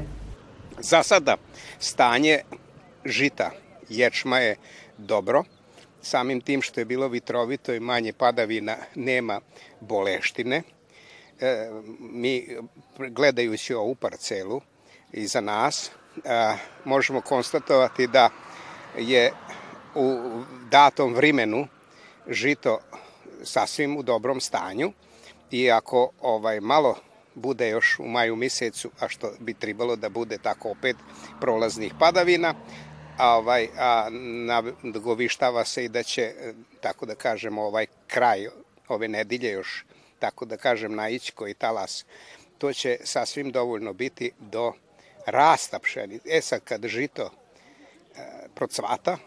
Za 0.79 1.03
sada 1.03 1.37
stanje 1.79 2.39
žita 3.05 3.51
ječma 3.89 4.39
je 4.39 4.55
dobro, 4.97 5.43
samim 6.01 6.41
tim 6.41 6.61
što 6.61 6.81
je 6.81 6.85
bilo 6.85 7.07
vitrovito 7.07 7.73
i 7.73 7.79
manje 7.79 8.13
padavina 8.13 8.75
nema 8.95 9.41
boleštine. 9.79 10.63
E, 11.39 11.69
mi 11.99 12.47
gledajući 13.09 13.73
ovu 13.73 13.95
parcelu 13.95 14.61
iza 15.13 15.41
nas 15.41 15.91
e, 16.25 16.57
možemo 16.85 17.21
konstatovati 17.21 18.07
da 18.07 18.29
je 18.97 19.31
u 19.95 20.19
datom 20.69 21.13
vrimenu 21.13 21.67
žito 22.27 22.79
sasvim 23.43 23.97
u 23.97 24.03
dobrom 24.03 24.41
stanju. 24.41 24.91
I 25.51 25.71
ako 25.71 26.09
ovaj 26.21 26.59
malo 26.59 26.95
bude 27.35 27.69
još 27.69 27.99
u 27.99 28.07
maju 28.07 28.35
mesecu, 28.35 28.91
a 28.99 29.07
što 29.07 29.31
bi 29.39 29.53
trebalo 29.53 29.95
da 29.95 30.09
bude 30.09 30.37
tako 30.37 30.69
opet 30.71 30.95
prolaznih 31.41 31.93
padavina, 31.99 32.53
a, 33.17 33.37
ovaj, 33.37 33.67
a 33.77 34.07
nagovištava 34.83 35.65
se 35.65 35.85
i 35.85 35.89
da 35.89 36.03
će, 36.03 36.33
tako 36.81 37.05
da 37.05 37.15
kažemo, 37.15 37.61
ovaj 37.61 37.85
kraj 38.07 38.47
ove 38.87 39.07
nedelje 39.07 39.51
još, 39.51 39.85
tako 40.19 40.45
da 40.45 40.57
kažem, 40.57 40.95
naići 40.95 41.31
koji 41.31 41.53
talas, 41.53 42.05
to 42.57 42.73
će 42.73 42.97
sasvim 43.03 43.51
dovoljno 43.51 43.93
biti 43.93 44.31
do 44.39 44.73
rasta 45.25 45.79
pšenice. 45.79 46.29
E 46.29 46.41
sad, 46.41 46.61
kad 46.63 46.85
žito 46.85 47.23
e, 47.23 47.31
procvata, 48.55 49.17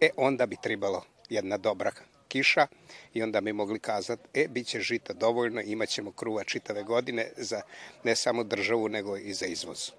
e 0.00 0.10
onda 0.16 0.46
bi 0.46 0.56
trebalo 0.62 1.02
jedna 1.28 1.56
dobra 1.56 1.92
kiša 2.28 2.66
i 3.14 3.22
onda 3.22 3.40
bi 3.40 3.52
mogli 3.52 3.78
kazati, 3.78 4.22
e, 4.34 4.48
bit 4.48 4.66
će 4.66 4.80
žita 4.80 5.12
dovoljno, 5.12 5.60
imat 5.60 5.88
ćemo 5.88 6.12
kruva 6.12 6.44
čitave 6.44 6.82
godine 6.82 7.28
za 7.36 7.60
ne 8.04 8.16
samo 8.16 8.44
državu, 8.44 8.88
nego 8.88 9.16
i 9.16 9.34
za 9.34 9.46
izvoz. 9.46 9.90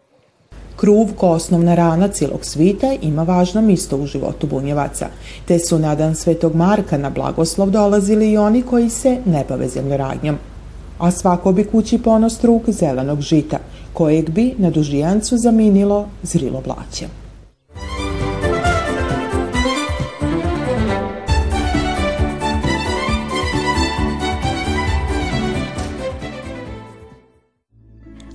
Kruv 0.75 1.13
ko 1.17 1.27
osnovna 1.29 1.75
rana 1.75 2.07
cijelog 2.07 2.45
svita 2.45 2.93
ima 3.01 3.23
važno 3.23 3.61
misto 3.61 3.97
u 3.97 4.05
životu 4.05 4.47
bunjevaca, 4.47 5.07
te 5.47 5.59
su 5.59 5.79
na 5.79 5.95
dan 5.95 6.15
Svetog 6.15 6.55
Marka 6.55 6.97
na 6.97 7.09
blagoslov 7.09 7.69
dolazili 7.69 8.31
i 8.31 8.37
oni 8.37 8.61
koji 8.61 8.89
se 8.89 9.17
ne 9.25 9.45
bave 9.49 9.67
zemljoradnjom. 9.67 10.37
A 10.99 11.11
svako 11.11 11.51
bi 11.51 11.67
kući 11.67 12.01
ponos 12.03 12.37
truk 12.37 12.69
zelenog 12.69 13.21
žita, 13.21 13.59
kojeg 13.93 14.29
bi 14.29 14.53
na 14.57 14.69
dužijancu 14.69 15.37
zaminilo 15.37 16.09
zrilo 16.23 16.61
blaće. 16.65 17.07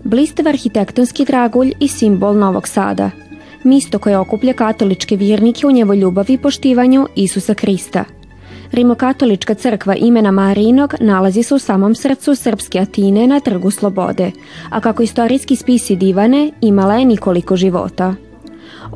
blistav 0.08 0.48
arhitektonski 0.48 1.24
dragulj 1.24 1.72
i 1.80 1.88
simbol 1.88 2.36
Novog 2.38 2.68
Sada. 2.68 3.10
Misto 3.64 3.98
koje 3.98 4.18
okuplja 4.18 4.52
katoličke 4.52 5.16
vjernike 5.16 5.66
u 5.66 5.70
njevoj 5.70 5.96
ljubavi 5.96 6.32
i 6.32 6.38
poštivanju 6.38 7.06
Isusa 7.16 7.54
Krista. 7.54 8.04
Rimokatolička 8.72 9.54
crkva 9.54 9.94
imena 9.94 10.30
Marinog 10.30 10.94
nalazi 11.00 11.42
se 11.42 11.54
u 11.54 11.58
samom 11.58 11.94
srcu 11.94 12.34
srpske 12.34 12.78
Atine 12.78 13.26
na 13.26 13.40
Trgu 13.40 13.70
Slobode, 13.70 14.30
a 14.70 14.80
kako 14.80 15.02
istorijski 15.02 15.56
spisi 15.56 15.96
divane 15.96 16.50
imala 16.60 16.94
je 16.94 17.04
nikoliko 17.04 17.56
života. 17.56 18.14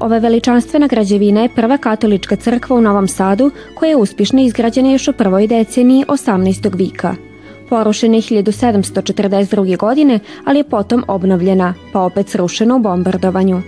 Ova 0.01 0.19
veličanstvena 0.19 0.87
građevina 0.87 1.43
je 1.43 1.55
prva 1.55 1.77
katolička 1.77 2.37
crkva 2.37 2.77
u 2.77 2.81
Novom 2.81 3.09
Sadu 3.09 3.51
koja 3.75 3.91
je 3.91 3.97
uspješno 3.97 4.41
izgrađena 4.41 4.93
još 4.93 5.09
u 5.09 5.13
prvoj 5.13 5.47
deceniji 5.47 6.05
18. 6.09 6.77
vika– 6.77 7.15
porušena 7.73 8.17
1742. 8.17 9.77
godine, 9.77 10.21
ali 10.45 10.59
je 10.59 10.65
potom 10.65 11.05
obnovljena, 11.09 11.75
pa 11.93 12.01
opet 12.01 12.29
srušena 12.29 12.77
u 12.77 12.79
bombardovanju. 12.79 13.63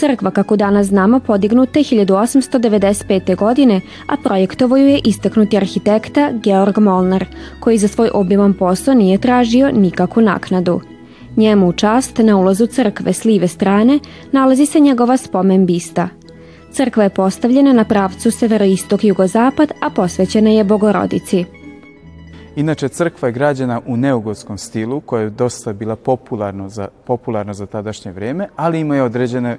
Crkva, 0.00 0.30
kako 0.30 0.56
danas 0.56 0.86
znamo, 0.86 1.20
podignuta 1.20 1.78
je 1.78 1.84
1895. 1.84 3.36
godine, 3.36 3.80
a 4.06 4.16
projektovo 4.24 4.76
ju 4.76 4.86
je 4.86 5.00
istaknuti 5.04 5.56
arhitekta 5.56 6.30
Georg 6.32 6.78
Molnar, 6.78 7.24
koji 7.60 7.78
za 7.78 7.88
svoj 7.88 8.10
obiman 8.14 8.54
posao 8.54 8.94
nije 8.94 9.18
tražio 9.18 9.70
nikakvu 9.72 10.22
naknadu. 10.22 10.80
Njemu 11.36 11.68
u 11.68 11.72
čast 11.72 12.18
na 12.18 12.36
ulazu 12.36 12.66
crkve 12.66 13.12
s 13.12 13.24
live 13.24 13.48
strane 13.48 13.98
nalazi 14.32 14.66
se 14.66 14.80
njegova 14.80 15.16
spomen 15.16 15.66
bista. 15.66 16.08
Crkva 16.72 17.02
je 17.02 17.10
postavljena 17.10 17.72
na 17.72 17.84
pravcu 17.84 18.30
severoistok-jugozapad, 18.30 19.70
a 19.82 19.90
posvećena 19.90 20.50
je 20.50 20.64
Bogorodici. 20.64 21.44
Inače, 22.56 22.88
crkva 22.88 23.28
je 23.28 23.32
građena 23.32 23.80
u 23.86 23.96
neugotskom 23.96 24.58
stilu, 24.58 25.00
koja 25.00 25.22
je 25.22 25.30
dosta 25.30 25.72
bila 25.72 25.96
popularno 25.96 26.68
za, 26.68 26.88
popularno 27.06 27.54
za 27.54 27.66
tadašnje 27.66 28.12
vrijeme, 28.12 28.48
ali 28.56 28.80
ima 28.80 28.96
je 28.96 29.02
određene 29.02 29.58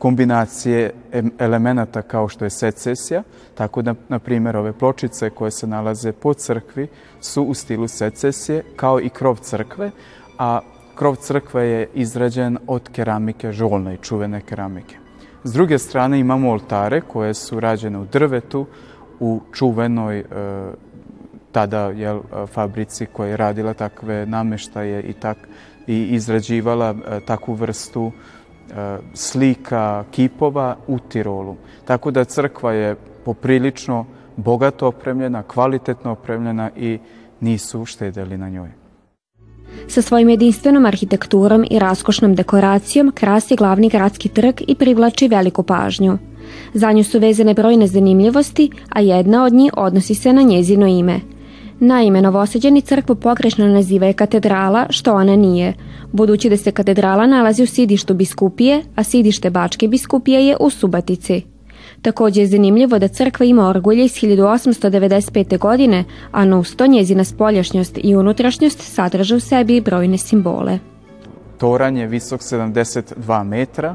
kombinacije 0.00 0.92
elemenata 1.38 2.02
kao 2.02 2.28
što 2.28 2.44
je 2.44 2.50
secesija, 2.50 3.22
tako 3.54 3.82
da, 3.82 3.94
na 4.08 4.18
primjer, 4.18 4.56
ove 4.56 4.72
pločice 4.72 5.30
koje 5.30 5.50
se 5.50 5.66
nalaze 5.66 6.12
po 6.12 6.34
crkvi 6.34 6.88
su 7.20 7.42
u 7.42 7.54
stilu 7.54 7.88
secesije, 7.88 8.62
kao 8.76 9.00
i 9.00 9.08
krov 9.08 9.36
crkve, 9.36 9.90
a 10.38 10.60
krov 10.94 11.16
crkve 11.16 11.66
je 11.66 11.88
izrađen 11.94 12.58
od 12.66 12.88
keramike 12.88 13.52
žolne 13.52 13.94
i 13.94 13.98
čuvene 14.02 14.40
keramike. 14.40 14.96
S 15.44 15.52
druge 15.52 15.78
strane 15.78 16.18
imamo 16.18 16.50
oltare 16.50 17.00
koje 17.00 17.34
su 17.34 17.60
rađene 17.60 17.98
u 17.98 18.04
drvetu, 18.04 18.66
u 19.20 19.40
čuvenoj 19.52 20.18
e, 20.18 20.24
tada 21.52 21.90
jel, 21.90 22.20
fabrici 22.46 23.06
koja 23.06 23.30
je 23.30 23.36
radila 23.36 23.74
takve 23.74 24.26
nameštaje 24.26 25.02
i, 25.02 25.12
tak, 25.12 25.38
i 25.86 26.08
izrađivala 26.14 26.94
e, 26.94 27.20
takvu 27.26 27.54
vrstu 27.54 28.12
slika, 29.14 30.04
kipova 30.10 30.76
u 30.86 30.98
Tirolu. 30.98 31.56
Tako 31.84 32.10
da 32.10 32.24
crkva 32.24 32.72
je 32.72 32.96
poprilično 33.24 34.06
bogato 34.36 34.86
opremljena, 34.86 35.42
kvalitetno 35.42 36.12
opremljena 36.12 36.70
i 36.76 36.98
nisu 37.40 37.84
štedeli 37.84 38.38
na 38.38 38.48
njoj. 38.48 38.68
Sa 39.88 40.02
svojim 40.02 40.28
jedinstvenom 40.28 40.86
arhitekturom 40.86 41.64
i 41.70 41.78
raskošnom 41.78 42.34
dekoracijom 42.34 43.12
krasi 43.14 43.56
glavni 43.56 43.88
gradski 43.88 44.28
trg 44.28 44.54
i 44.66 44.74
privlači 44.74 45.28
veliku 45.28 45.62
pažnju. 45.62 46.18
Za 46.74 46.92
nju 46.92 47.04
su 47.04 47.18
vezane 47.18 47.54
brojne 47.54 47.86
zanimljivosti, 47.86 48.70
a 48.88 49.00
jedna 49.00 49.44
od 49.44 49.52
njih 49.52 49.72
odnosi 49.76 50.14
se 50.14 50.32
na 50.32 50.42
njezino 50.42 50.86
ime– 50.86 51.20
Naime, 51.82 52.22
Novoseđeni 52.22 52.80
crkvu 52.80 53.14
pogrešno 53.14 53.68
naziva 53.68 54.06
je 54.06 54.12
katedrala, 54.12 54.86
što 54.90 55.14
ona 55.14 55.36
nije, 55.36 55.74
budući 56.12 56.50
da 56.50 56.56
se 56.56 56.72
katedrala 56.72 57.26
nalazi 57.26 57.62
u 57.62 57.66
sidištu 57.66 58.14
biskupije, 58.14 58.82
a 58.94 59.02
sidište 59.02 59.50
Bačke 59.50 59.88
biskupije 59.88 60.46
je 60.46 60.56
u 60.60 60.70
Subatici. 60.70 61.42
Takođe 62.02 62.40
je 62.40 62.46
zanimljivo 62.46 62.98
da 62.98 63.08
crkva 63.08 63.46
ima 63.46 63.68
orgulje 63.68 64.04
iz 64.04 64.12
1895. 64.12 65.58
godine, 65.58 66.04
a 66.32 66.44
na 66.44 66.58
usto 66.58 66.86
njezina 66.86 67.24
spoljašnjost 67.24 67.98
i 68.02 68.16
unutrašnjost 68.16 68.78
sadrže 68.78 69.34
u 69.34 69.40
sebi 69.40 69.80
brojne 69.80 70.18
simbole. 70.18 70.78
Toran 71.58 71.96
je 71.96 72.06
visok 72.06 72.40
72 72.40 73.44
metra, 73.44 73.94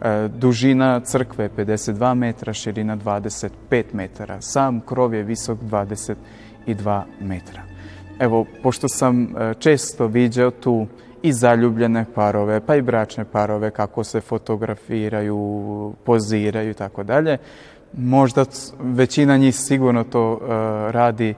e, 0.00 0.28
dužina 0.28 1.00
crkve 1.00 1.44
je 1.44 1.50
52 1.50 2.14
metra, 2.14 2.52
širina 2.52 2.96
25 2.96 3.84
metara, 3.92 4.40
sam 4.40 4.80
krov 4.80 5.14
je 5.14 5.22
visok 5.22 5.58
20 5.58 6.08
metara 6.08 6.45
2 6.74 7.02
metra. 7.20 7.62
Evo, 8.18 8.46
pošto 8.62 8.88
sam 8.88 9.22
e, 9.22 9.54
često 9.58 10.06
viđao 10.06 10.50
tu 10.50 10.86
i 11.22 11.32
zaljubljene 11.32 12.04
parove, 12.14 12.60
pa 12.60 12.76
i 12.76 12.82
bračne 12.82 13.24
parove, 13.24 13.70
kako 13.70 14.04
se 14.04 14.20
fotografiraju, 14.20 15.94
poziraju 16.04 16.70
i 16.70 16.74
tako 16.74 17.02
dalje, 17.02 17.38
možda 17.96 18.44
većina 18.80 19.36
njih 19.36 19.56
sigurno 19.56 20.04
to 20.04 20.40
e, 20.40 20.46
radi 20.92 21.34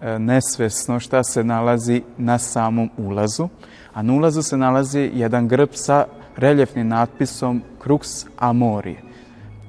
e, 0.00 0.18
nesvesno 0.18 1.00
šta 1.00 1.24
se 1.24 1.44
nalazi 1.44 2.02
na 2.18 2.38
samom 2.38 2.90
ulazu, 2.96 3.48
a 3.92 4.02
na 4.02 4.12
ulazu 4.12 4.42
se 4.42 4.56
nalazi 4.56 5.10
jedan 5.14 5.48
grb 5.48 5.68
sa 5.72 6.04
reljefnim 6.36 6.88
natpisom 6.88 7.62
Crux 7.84 8.26
Amori, 8.36 8.96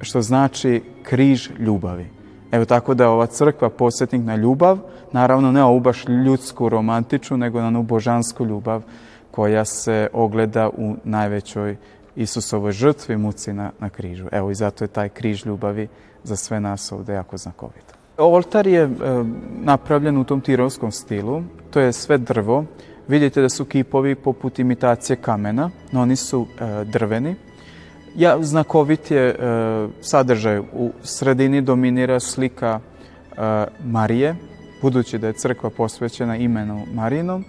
što 0.01 0.22
znači 0.22 0.84
križ 1.03 1.50
ljubavi. 1.60 2.23
Evo 2.54 2.66
tako 2.66 2.94
da 2.94 3.10
ova 3.10 3.26
crkva 3.26 3.70
posjetnik 3.70 4.22
na 4.26 4.36
ljubav, 4.36 4.78
naravno 5.12 5.52
ne 5.52 5.64
ovu 5.64 5.80
baš 5.80 6.06
ljudsku, 6.08 6.70
romantičnu, 6.70 7.38
nego 7.38 7.62
na 7.62 7.68
onu 7.68 7.84
božansku 7.84 8.46
ljubav 8.46 8.82
koja 9.32 9.66
se 9.66 10.08
ogleda 10.14 10.70
u 10.70 10.96
najvećoj 11.04 11.76
Isusovoj 12.16 12.72
žrtvi 12.72 13.18
muci 13.18 13.54
na, 13.54 13.72
na 13.80 13.90
križu. 13.90 14.28
Evo 14.32 14.52
i 14.52 14.56
zato 14.56 14.84
je 14.84 14.88
taj 14.88 15.10
križ 15.10 15.46
ljubavi 15.46 15.88
za 16.24 16.36
sve 16.36 16.60
nas 16.60 16.92
ovde 16.92 17.14
jako 17.14 17.38
znakovit. 17.38 17.94
Oltar 18.18 18.68
je 18.68 18.82
e, 18.82 18.90
napravljen 19.64 20.18
u 20.18 20.24
tom 20.24 20.42
tironskom 20.42 20.92
stilu, 20.92 21.44
to 21.72 21.80
je 21.80 21.94
sve 21.94 22.18
drvo. 22.18 22.66
Vidite 23.08 23.42
da 23.42 23.50
su 23.50 23.66
kipovi 23.66 24.16
poput 24.16 24.60
imitacije 24.60 25.16
kamena, 25.16 25.70
no 25.92 26.02
oni 26.02 26.16
su 26.16 26.46
e, 26.60 26.86
drveni 26.86 27.36
Ja, 28.15 28.38
znakovit 28.41 29.12
je 29.12 29.29
e, 29.29 29.36
sadržaj. 30.01 30.60
U 30.60 30.91
sredini 31.03 31.62
dominira 31.62 32.20
slika 32.20 32.79
e, 32.79 33.65
Marije, 33.86 34.36
budući 34.82 35.17
da 35.17 35.27
je 35.27 35.34
crkva 35.34 35.70
posvećena 35.70 36.38
imenu 36.38 36.86
Marinom. 36.93 37.46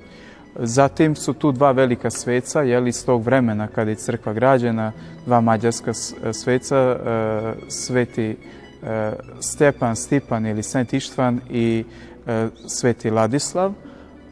Zatim 0.59 1.17
su 1.17 1.33
tu 1.33 1.53
dva 1.53 1.73
velika 1.73 2.11
sveca, 2.11 2.63
jeli 2.63 2.89
iz 2.89 3.07
tog 3.07 3.23
vremena 3.23 3.67
kada 3.67 3.91
je 3.91 3.97
crkva 3.97 4.33
građena, 4.33 4.93
dva 5.27 5.41
mađarska 5.41 5.93
sveca, 6.33 6.77
e, 6.77 6.97
sveti 7.69 8.37
e, 8.83 9.13
Stepan, 9.41 9.97
Stipan 9.97 10.47
ili 10.47 10.63
Svent 10.63 10.93
Ištvan 10.93 11.41
i 11.51 11.85
e, 12.27 12.49
sveti 12.67 13.11
Ladislav. 13.11 13.73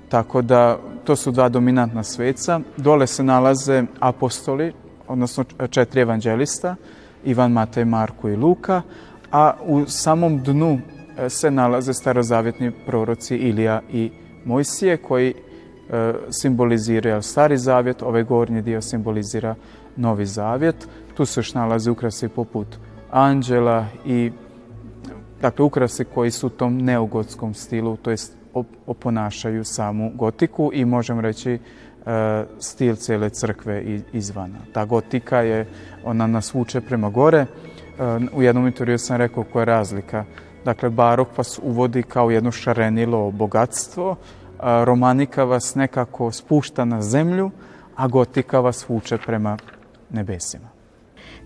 Tako 0.09 0.43
da 0.43 0.79
to 1.05 1.17
su 1.17 1.31
dva 1.31 1.49
dominantna 1.49 2.03
sveca. 2.03 2.61
Dole 2.77 3.07
se 3.07 3.23
nalaze 3.23 3.83
apostoli, 4.01 4.73
odnosno 5.13 5.45
četiri 5.71 6.01
evanđelista, 6.01 6.77
Ivan, 7.25 7.53
Matej, 7.53 7.85
Marko 7.85 8.29
i 8.29 8.37
Luka, 8.37 8.83
a 9.33 9.53
u 9.65 9.87
samom 9.87 10.43
dnu 10.43 10.79
e, 11.19 11.29
se 11.31 11.51
nalaze 11.51 11.95
starozavjetni 11.95 12.73
proroci 12.87 13.37
Ilija 13.37 13.81
i 13.93 14.11
Mojsije, 14.45 14.97
koji 14.97 15.31
e, 15.31 15.35
simboliziraju 16.31 17.23
stari 17.23 17.59
zavjet, 17.59 18.03
ovaj 18.03 18.23
gornji 18.23 18.63
dio 18.63 18.83
simbolizira 18.83 19.55
novi 19.97 20.27
zavjet. 20.27 20.89
Tu 21.15 21.25
se 21.25 21.41
još 21.41 21.55
nalaze 21.55 21.91
ukrasi 21.91 22.29
poput 22.29 22.67
anđela 23.11 23.87
i 24.05 24.33
dakle 25.41 25.65
ukrasi 25.65 26.05
koji 26.05 26.31
su 26.31 26.47
u 26.47 26.51
tom 26.51 26.79
neogotskom 26.79 27.55
stilu, 27.55 27.97
to 27.97 28.11
jest 28.11 28.37
oponašaju 28.87 29.65
samu 29.65 30.13
gotiku 30.15 30.71
i 30.75 30.85
možemo 30.85 31.21
reći 31.21 31.59
stil 32.59 32.97
cijele 32.97 33.31
crkve 33.31 34.01
izvana. 34.13 34.59
Ta 34.73 34.85
gotika 34.85 35.41
je, 35.41 35.67
ona 36.05 36.27
nas 36.27 36.55
vuče 36.55 36.81
prema 36.81 37.11
gore. 37.11 37.39
E, 37.39 37.47
u 38.33 38.43
jednom 38.43 38.67
intervju 38.67 38.99
sam 38.99 39.17
rekao 39.17 39.45
koja 39.45 39.61
je 39.61 39.67
razlika. 39.67 40.25
Dakle, 40.65 40.91
barok 40.91 41.39
vas 41.39 41.61
uvodi 41.63 42.03
kao 42.03 42.31
jedno 42.31 42.51
šarenilo 42.53 43.31
bogatstvo, 43.31 44.17
romanika 44.63 45.45
vas 45.45 45.75
nekako 45.75 46.33
spušta 46.33 46.85
na 46.85 47.03
zemlju, 47.03 47.51
a 47.97 48.09
gotika 48.09 48.61
vas 48.61 48.89
vuče 48.89 49.19
prema 49.27 49.57
nebesima. 50.11 50.82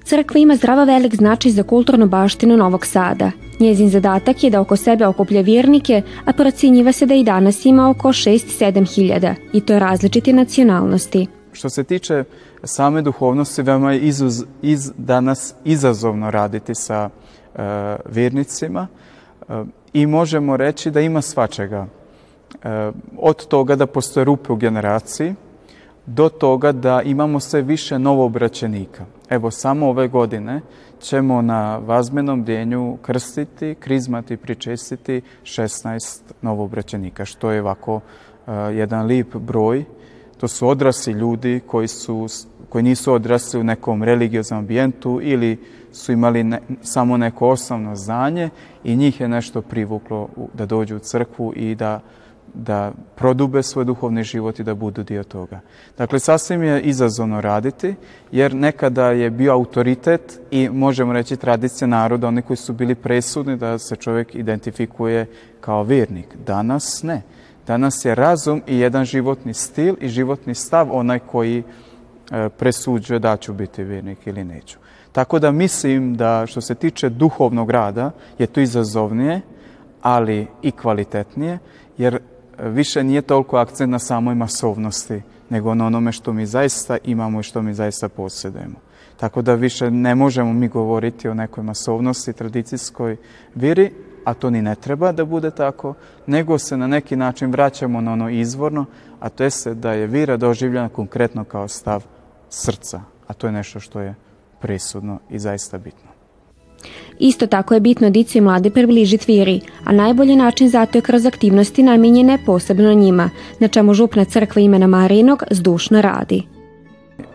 Crkva 0.06 0.40
ima 0.40 0.56
zdravo 0.56 0.84
velik 0.84 1.14
značaj 1.14 1.52
za 1.52 1.62
kulturnu 1.62 2.06
baštinu 2.08 2.56
Novog 2.56 2.86
Sada. 2.86 3.30
Njezin 3.60 3.90
zadatak 3.90 4.44
je 4.44 4.50
da 4.50 4.60
oko 4.60 4.76
sebe 4.76 5.06
okuplja 5.06 5.40
vjernike, 5.40 6.02
a 6.24 6.32
procjenjiva 6.32 6.92
se 6.92 7.06
da 7.06 7.14
i 7.14 7.24
danas 7.24 7.64
ima 7.64 7.90
oko 7.90 8.08
6-7 8.08 8.94
hiljada, 8.94 9.34
i 9.52 9.60
to 9.60 9.78
različite 9.78 10.32
nacionalnosti. 10.32 11.26
Što 11.52 11.70
se 11.70 11.84
tiče 11.84 12.24
same 12.64 13.02
duhovnosti, 13.02 13.62
veoma 13.62 13.92
je 13.92 14.00
izuz, 14.00 14.44
iz, 14.62 14.92
danas 14.96 15.54
izazovno 15.64 16.30
raditi 16.30 16.74
sa 16.74 17.10
uh, 17.10 17.60
vjernicima 18.08 18.86
uh, 19.48 19.66
i 19.92 20.06
možemo 20.06 20.56
reći 20.56 20.90
da 20.90 21.00
ima 21.00 21.22
svačega. 21.22 21.86
Uh, 22.54 22.94
od 23.18 23.46
toga 23.46 23.76
da 23.76 23.86
postoje 23.86 24.24
rupe 24.24 24.52
u 24.52 24.56
generaciji, 24.56 25.34
do 26.06 26.28
toga 26.28 26.72
da 26.72 27.02
imamo 27.02 27.40
sve 27.40 27.62
više 27.62 27.98
novoobraćenika. 27.98 29.04
Evo, 29.28 29.50
samo 29.50 29.88
ove 29.88 30.08
godine 30.08 30.60
ćemo 31.00 31.42
na 31.42 31.76
vazmenom 31.76 32.44
djenju 32.44 32.96
krstiti, 33.02 33.74
krizmati, 33.80 34.36
pričestiti 34.36 35.22
16 35.42 36.20
novoobraćenika, 36.42 37.24
što 37.24 37.50
je 37.50 37.60
ovako 37.60 37.94
uh, 37.94 38.02
jedan 38.72 39.06
lip 39.06 39.36
broj. 39.36 39.84
To 40.38 40.48
su 40.48 40.68
odrasli 40.68 41.12
ljudi 41.12 41.60
koji, 41.66 41.88
su, 41.88 42.26
koji 42.68 42.84
nisu 42.84 43.12
odrasli 43.12 43.60
u 43.60 43.64
nekom 43.64 44.02
religioznom 44.02 44.58
ambijentu 44.58 45.20
ili 45.22 45.58
su 45.92 46.12
imali 46.12 46.44
ne, 46.44 46.60
samo 46.82 47.16
neko 47.16 47.48
osnovno 47.48 47.96
znanje 47.96 48.50
i 48.84 48.96
njih 48.96 49.20
je 49.20 49.28
nešto 49.28 49.62
privuklo 49.62 50.28
da 50.54 50.66
dođu 50.66 50.96
u 50.96 50.98
crkvu 50.98 51.52
i 51.56 51.74
da 51.74 52.00
da 52.56 52.92
prodube 53.14 53.62
svoj 53.62 53.84
duhovni 53.84 54.22
život 54.22 54.60
i 54.60 54.64
da 54.64 54.74
budu 54.74 55.02
dio 55.02 55.24
toga. 55.24 55.60
Dakle, 55.98 56.18
sasvim 56.18 56.62
je 56.62 56.82
izazovno 56.82 57.40
raditi, 57.40 57.94
jer 58.32 58.54
nekada 58.54 59.10
je 59.10 59.30
bio 59.30 59.52
autoritet 59.52 60.40
i 60.50 60.68
možemo 60.68 61.12
reći 61.12 61.36
tradicija 61.36 61.88
naroda, 61.88 62.28
oni 62.28 62.42
koji 62.42 62.56
su 62.56 62.72
bili 62.72 62.94
presudni 62.94 63.56
da 63.56 63.78
se 63.78 63.96
čovjek 63.96 64.34
identifikuje 64.34 65.26
kao 65.60 65.82
vjernik. 65.82 66.26
Danas 66.46 67.02
ne. 67.02 67.22
Danas 67.66 68.04
je 68.04 68.14
razum 68.14 68.62
i 68.66 68.78
jedan 68.78 69.04
životni 69.04 69.54
stil 69.54 69.94
i 70.00 70.08
životni 70.08 70.54
stav 70.54 70.88
onaj 70.92 71.18
koji 71.18 71.62
e, 71.62 72.48
presuđuje 72.48 73.18
da 73.18 73.36
ću 73.36 73.52
biti 73.52 73.84
vjernik 73.84 74.26
ili 74.26 74.44
neću. 74.44 74.78
Tako 75.12 75.38
da 75.38 75.50
mislim 75.50 76.14
da 76.16 76.46
što 76.46 76.60
se 76.60 76.74
tiče 76.74 77.08
duhovnog 77.08 77.70
rada 77.70 78.10
je 78.38 78.46
to 78.46 78.60
izazovnije, 78.60 79.40
ali 80.02 80.46
i 80.62 80.70
kvalitetnije, 80.70 81.58
jer 81.98 82.18
više 82.58 83.04
nije 83.04 83.22
toliko 83.22 83.56
akcent 83.56 83.90
na 83.90 83.98
samoj 83.98 84.34
masovnosti, 84.34 85.22
nego 85.50 85.74
na 85.74 85.86
onome 85.86 86.12
što 86.12 86.32
mi 86.32 86.46
zaista 86.46 86.96
imamo 87.04 87.40
i 87.40 87.42
što 87.42 87.62
mi 87.62 87.74
zaista 87.74 88.08
posjedujemo. 88.08 88.76
Tako 89.16 89.42
da 89.42 89.54
više 89.54 89.90
ne 89.90 90.14
možemo 90.14 90.52
mi 90.52 90.68
govoriti 90.68 91.28
o 91.28 91.34
nekoj 91.34 91.64
masovnosti, 91.64 92.32
tradicijskoj 92.32 93.16
viri, 93.54 93.92
a 94.24 94.34
to 94.34 94.50
ni 94.50 94.62
ne 94.62 94.74
treba 94.74 95.12
da 95.12 95.24
bude 95.24 95.50
tako, 95.50 95.94
nego 96.26 96.58
se 96.58 96.76
na 96.76 96.86
neki 96.86 97.16
način 97.16 97.50
vraćamo 97.50 98.00
na 98.00 98.12
ono 98.12 98.30
izvorno, 98.30 98.84
a 99.20 99.28
to 99.28 99.44
je 99.44 99.50
da 99.74 99.92
je 99.92 100.06
vira 100.06 100.36
doživljena 100.36 100.88
konkretno 100.88 101.44
kao 101.44 101.68
stav 101.68 102.04
srca, 102.48 103.00
a 103.26 103.32
to 103.32 103.46
je 103.46 103.52
nešto 103.52 103.80
što 103.80 104.00
je 104.00 104.14
presudno 104.60 105.18
i 105.30 105.38
zaista 105.38 105.78
bitno. 105.78 106.05
Isto 107.18 107.46
tako 107.46 107.74
je 107.74 107.80
bitno 107.80 108.10
dicu 108.10 108.38
i 108.38 108.40
mlade 108.40 108.70
približiti 108.70 109.32
viri, 109.32 109.60
a 109.84 109.92
najbolji 109.92 110.36
način 110.36 110.68
zato 110.68 110.98
je 110.98 111.02
kroz 111.02 111.26
aktivnosti 111.26 111.82
namijenjene 111.82 112.38
posebno 112.46 112.94
njima, 112.94 113.30
na 113.60 113.68
čemu 113.68 113.94
župna 113.94 114.24
crkva 114.24 114.62
imena 114.62 114.86
Marinog 114.86 115.42
zdušno 115.50 116.00
radi. 116.00 116.42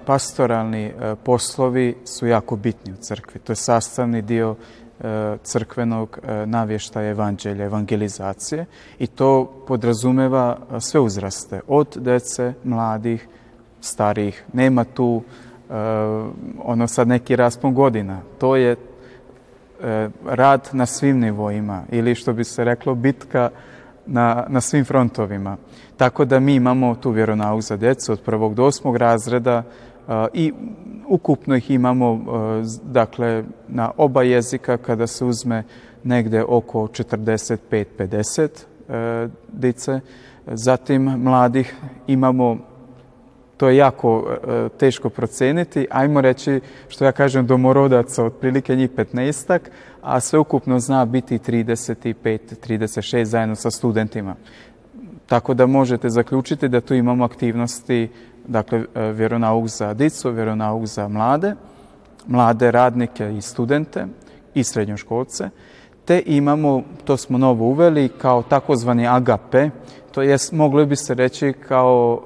Pastoralni 0.06 0.86
e, 0.86 1.16
poslovi 1.24 1.96
su 2.06 2.28
jako 2.28 2.56
bitni 2.56 2.94
u 2.94 2.96
crkvi. 2.96 3.40
To 3.40 3.52
je 3.52 3.56
sastavni 3.56 4.22
dio 4.22 4.56
e, 5.00 5.38
crkvenog 5.44 6.20
e, 6.24 6.46
navještaja 6.46 7.10
evanđelja, 7.10 7.66
evangelizacije 7.66 8.66
i 9.00 9.08
to 9.08 9.64
podrazumeva 9.68 10.58
sve 10.80 11.00
uzraste, 11.00 11.60
od 11.68 11.98
dece, 12.00 12.54
mladih, 12.64 13.28
starih. 13.82 14.44
Nema 14.54 14.84
tu 14.84 15.22
ono 16.64 16.88
sad 16.88 17.08
neki 17.08 17.36
raspon 17.36 17.74
godina. 17.74 18.20
To 18.40 18.56
je 18.56 18.76
rad 20.26 20.70
na 20.72 20.86
svim 20.86 21.20
nivoima 21.20 21.84
ili 21.92 22.16
što 22.16 22.34
bi 22.34 22.44
se 22.44 22.64
reklo 22.64 22.96
bitka 22.96 23.50
na, 24.06 24.46
na 24.50 24.62
svim 24.62 24.86
frontovima. 24.86 25.58
Tako 25.98 26.26
da 26.26 26.40
mi 26.40 26.56
imamo 26.56 26.96
tu 26.96 27.12
vjeronauk 27.12 27.62
za 27.62 27.78
djecu 27.78 28.12
od 28.12 28.22
prvog 28.22 28.56
do 28.56 28.66
osmog 28.66 28.98
razreda 28.98 29.64
e, 29.64 29.66
i 30.34 30.54
ukupno 31.08 31.56
ih 31.56 31.72
imamo 31.72 32.14
e, 32.14 32.18
dakle 32.84 33.44
na 33.68 33.92
oba 33.98 34.24
jezika 34.24 34.78
kada 34.78 35.08
se 35.08 35.26
uzme 35.26 35.64
negde 36.04 36.44
oko 36.44 36.88
45-50 36.88 39.28
dice. 39.52 40.00
Zatim 40.48 41.04
mladih 41.04 41.76
imamo 42.08 42.58
to 43.62 43.70
je 43.70 43.78
jako 43.78 44.26
e, 44.28 44.70
teško 44.78 45.10
proceniti. 45.10 45.88
Ajmo 45.90 46.22
reći, 46.22 46.62
što 46.90 47.06
ja 47.06 47.12
kažem, 47.12 47.48
domorodaca, 47.48 48.26
otprilike 48.26 48.76
njih 48.76 48.90
15 48.90 49.60
a 50.02 50.20
sve 50.20 50.40
ukupno 50.40 50.80
zna 50.80 51.06
biti 51.06 51.38
35, 51.38 52.40
36 52.68 53.24
zajedno 53.24 53.56
sa 53.56 53.72
studentima. 53.72 54.36
Tako 55.26 55.54
da 55.54 55.66
možete 55.66 56.10
zaključiti 56.10 56.70
da 56.70 56.82
tu 56.82 56.94
imamo 56.94 57.26
aktivnosti, 57.26 58.10
dakle, 58.48 58.86
e, 58.96 59.12
vjeronauk 59.12 59.68
za 59.68 59.94
dicu, 59.94 60.32
vjeronauk 60.32 60.86
za 60.86 61.08
mlade, 61.08 61.54
mlade 62.28 62.72
radnike 62.72 63.34
i 63.38 63.42
studente 63.42 64.06
i 64.54 64.64
srednjoškolce, 64.64 65.50
te 66.06 66.24
imamo, 66.26 66.84
to 67.06 67.18
smo 67.18 67.38
novo 67.38 67.66
uveli, 67.66 68.10
kao 68.10 68.44
takozvani 68.44 69.08
agape, 69.08 69.70
to 70.12 70.22
je, 70.22 70.38
moglo 70.52 70.86
bi 70.86 70.96
se 70.96 71.14
reći 71.14 71.54
kao 71.68 72.22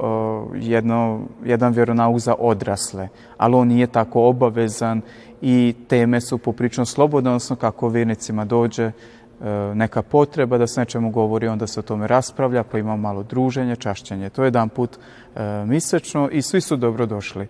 uh, 0.51 0.57
jedno, 0.63 1.19
jedan 1.43 1.73
vjeronauk 1.73 2.19
za 2.19 2.35
odrasle, 2.39 3.07
ali 3.37 3.55
on 3.55 3.67
nije 3.67 3.87
tako 3.87 4.23
obavezan 4.23 5.01
i 5.41 5.75
teme 5.87 6.21
su 6.21 6.37
poprično 6.37 6.85
slobodne, 6.85 7.29
odnosno 7.29 7.55
kako 7.55 7.89
vjernicima 7.89 8.45
dođe 8.45 8.85
uh, 8.85 9.45
neka 9.73 10.01
potreba 10.01 10.57
da 10.57 10.67
se 10.67 10.79
nečemu 10.79 11.09
govori, 11.09 11.47
onda 11.47 11.67
se 11.67 11.79
o 11.79 11.83
tome 11.83 12.07
raspravlja, 12.07 12.63
pa 12.63 12.77
ima 12.77 12.95
malo 12.95 13.23
druženje, 13.23 13.75
čašćenje. 13.75 14.29
To 14.29 14.43
je 14.43 14.47
jedan 14.47 14.69
put 14.69 14.97
uh, 14.97 15.41
misečno 15.67 16.29
i 16.31 16.41
svi 16.41 16.61
su 16.61 16.75
dobro 16.75 17.05
došli. 17.05 17.47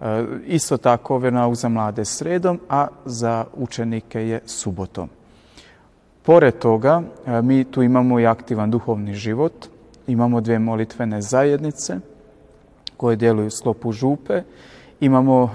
Uh, 0.00 0.06
isto 0.46 0.76
tako 0.76 1.18
vjeronauk 1.18 1.54
za 1.54 1.68
mlade 1.68 2.04
sredom, 2.04 2.60
a 2.68 2.86
za 3.04 3.44
učenike 3.56 4.28
je 4.28 4.40
subotom. 4.46 5.08
Pored 6.22 6.58
toga, 6.58 7.02
mi 7.42 7.64
tu 7.64 7.82
imamo 7.82 8.20
i 8.20 8.26
aktivan 8.26 8.70
duhovni 8.70 9.14
život, 9.14 9.68
imamo 10.08 10.40
dvije 10.40 10.58
molitvene 10.58 11.22
zajednice 11.22 11.96
koje 12.96 13.16
djeluju 13.16 13.46
u 13.46 13.50
sklopu 13.50 13.92
župe 13.92 14.42
Imamo 15.00 15.50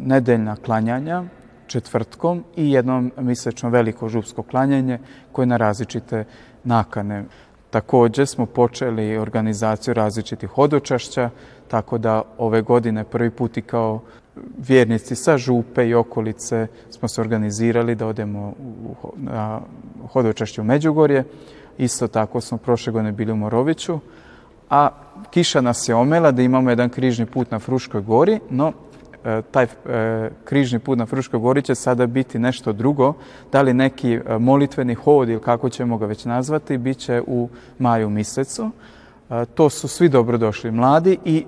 nedeljna 0.00 0.56
klanjanja 0.56 1.24
četvrtkom 1.66 2.44
i 2.56 2.72
jednom 2.72 3.12
misečno 3.16 3.70
veliko 3.70 4.08
župsko 4.08 4.42
klanjanje 4.42 4.98
koje 5.32 5.46
na 5.46 5.56
različite 5.56 6.24
nakane. 6.64 7.24
Takođe 7.70 8.26
smo 8.26 8.46
počeli 8.46 9.18
organizaciju 9.18 9.94
različitih 9.94 10.50
hodočašća, 10.50 11.30
tako 11.68 11.98
da 11.98 12.22
ove 12.38 12.62
godine 12.62 13.04
prvi 13.04 13.30
put 13.30 13.56
i 13.56 13.62
kao 13.62 14.00
vjernici 14.58 15.16
sa 15.16 15.38
župe 15.38 15.88
i 15.88 15.94
okolice 15.94 16.66
smo 16.90 17.08
se 17.08 17.20
organizirali 17.20 17.94
da 17.94 18.06
odemo 18.06 18.52
na 19.16 19.60
hodočašće 20.12 20.60
u 20.60 20.64
Međugorje. 20.64 21.24
Isto 21.80 22.08
tako 22.08 22.40
smo 22.40 22.58
prošle 22.58 22.92
godine 22.92 23.12
bili 23.12 23.32
u 23.32 23.36
Moroviću, 23.36 23.98
a 24.70 24.88
kiša 25.30 25.60
nas 25.60 25.88
je 25.88 25.94
omela 25.94 26.30
da 26.30 26.42
imamo 26.42 26.70
jedan 26.70 26.88
križni 26.88 27.26
put 27.26 27.50
na 27.50 27.58
Fruškoj 27.58 28.00
gori, 28.00 28.40
no 28.50 28.72
e, 29.24 29.42
taj 29.50 29.64
e, 29.64 30.30
križni 30.44 30.78
put 30.78 30.98
na 30.98 31.06
Fruškoj 31.06 31.40
gori 31.40 31.62
će 31.62 31.74
sada 31.74 32.06
biti 32.06 32.38
nešto 32.38 32.72
drugo, 32.72 33.14
da 33.52 33.62
li 33.62 33.74
neki 33.74 34.12
e, 34.12 34.38
molitveni 34.38 34.94
hod 34.94 35.28
ili 35.28 35.40
kako 35.40 35.68
ćemo 35.68 35.98
ga 35.98 36.06
već 36.06 36.24
nazvati, 36.24 36.78
bit 36.78 36.98
će 36.98 37.22
u 37.26 37.48
maju 37.78 38.10
mesecu. 38.10 38.70
To 39.54 39.70
su 39.70 39.88
svi 39.88 40.08
dobrodošli 40.08 40.70
mladi 40.70 41.18
i 41.24 41.44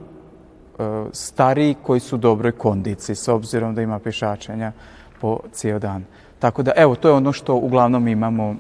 stariji 1.13 1.75
koji 1.83 2.01
su 2.01 2.17
u 2.17 2.19
dobroj 2.19 2.53
kondiciji, 2.53 3.17
s 3.17 3.29
obzirom 3.29 3.75
da 3.75 3.83
ima 3.83 3.99
pešačenja 3.99 4.73
po 5.21 5.39
cijel 5.53 5.79
dan. 5.79 6.05
Tako 6.39 6.63
da, 6.63 6.73
evo, 6.77 6.95
to 6.95 7.09
je 7.09 7.15
ono 7.15 7.33
što 7.33 7.55
uglavnom 7.55 8.09
imamo 8.09 8.57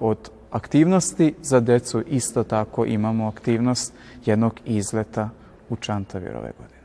od 0.00 0.30
aktivnosti 0.56 1.34
za 1.42 1.60
decu 1.60 2.02
isto 2.10 2.44
tako 2.44 2.84
imamo 2.84 3.28
aktivnost 3.28 3.92
jednog 4.26 4.60
izleta 4.64 5.28
u 5.70 5.76
Čantavir 5.76 6.36
ove 6.36 6.52
godine. 6.58 6.76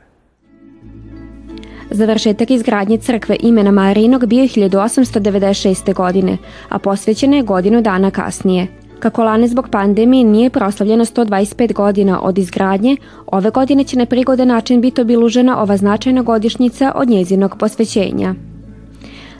Završetak 1.90 2.50
izgradnje 2.50 2.98
crkve 2.98 3.36
imena 3.40 3.70
Marinog 3.70 4.26
bio 4.26 4.42
je 4.42 4.48
1896. 4.48 5.94
godine, 5.94 6.38
a 6.68 6.78
posvećena 6.78 7.36
je 7.36 7.42
godinu 7.42 7.82
dana 7.82 8.10
kasnije. 8.10 8.66
Kako 8.98 9.24
lane 9.24 9.48
zbog 9.48 9.68
pandemije 9.68 10.24
nije 10.24 10.50
proslavljeno 10.50 11.04
125 11.04 11.72
godina 11.72 12.20
od 12.22 12.38
izgradnje, 12.38 12.96
ove 13.26 13.50
godine 13.50 13.84
će 13.84 13.98
na 13.98 14.06
prigode 14.06 14.46
način 14.46 14.80
biti 14.80 15.00
obilužena 15.00 15.62
ova 15.62 15.76
značajna 15.76 16.22
godišnjica 16.22 16.92
od 16.94 17.08
njezinog 17.08 17.56
posvećenja. 17.58 18.34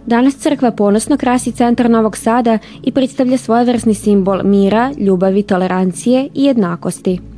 Danas 0.06 0.34
crkva 0.36 0.70
ponosno 0.70 1.16
krasi 1.16 1.52
centar 1.52 1.90
Novog 1.90 2.16
Sada 2.16 2.58
i 2.82 2.92
predstavlja 2.92 3.38
svojevrsni 3.38 3.94
simbol 3.94 4.40
mira, 4.44 4.90
ljubavi, 4.98 5.42
tolerancije 5.42 6.28
i 6.34 6.44
jednakosti. 6.44 7.31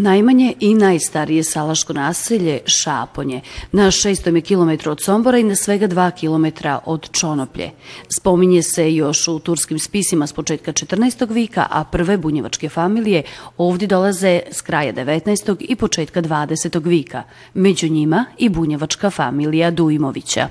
Najmanje 0.00 0.54
i 0.60 0.74
najstarije 0.74 1.44
salaško 1.44 1.92
naselje 1.92 2.60
Šaponje, 2.66 3.40
na 3.72 3.86
600 3.86 4.40
km 4.40 4.90
od 4.90 5.00
Sombora 5.02 5.38
i 5.38 5.42
na 5.42 5.56
svega 5.56 5.88
2 5.88 6.10
km 6.20 6.68
od 6.84 7.10
Čonoplje. 7.12 7.70
Spominje 8.08 8.62
se 8.62 8.94
još 8.94 9.28
u 9.28 9.38
turskim 9.38 9.78
spisima 9.78 10.26
s 10.26 10.32
početka 10.32 10.72
14. 10.72 11.32
vika, 11.32 11.66
a 11.70 11.84
prve 11.84 12.16
bunjevačke 12.16 12.68
familije 12.68 13.22
ovdje 13.56 13.88
dolaze 13.88 14.40
s 14.50 14.60
kraja 14.60 14.92
19. 14.92 15.56
i 15.60 15.76
početka 15.76 16.22
20. 16.22 16.88
vika. 16.88 17.22
Među 17.54 17.88
njima 17.88 18.24
i 18.38 18.48
bunjevačka 18.48 19.10
familija 19.10 19.70
Dujmovića. 19.70 20.48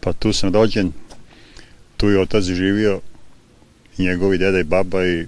Pa 0.00 0.12
tu 0.12 0.32
sam 0.32 0.54
rođen, 0.54 0.92
tu 1.96 2.08
je 2.08 2.20
otac 2.20 2.44
živio, 2.44 3.00
njegovi 3.98 4.38
deda 4.38 4.58
i 4.58 4.64
baba 4.64 5.06
i 5.06 5.26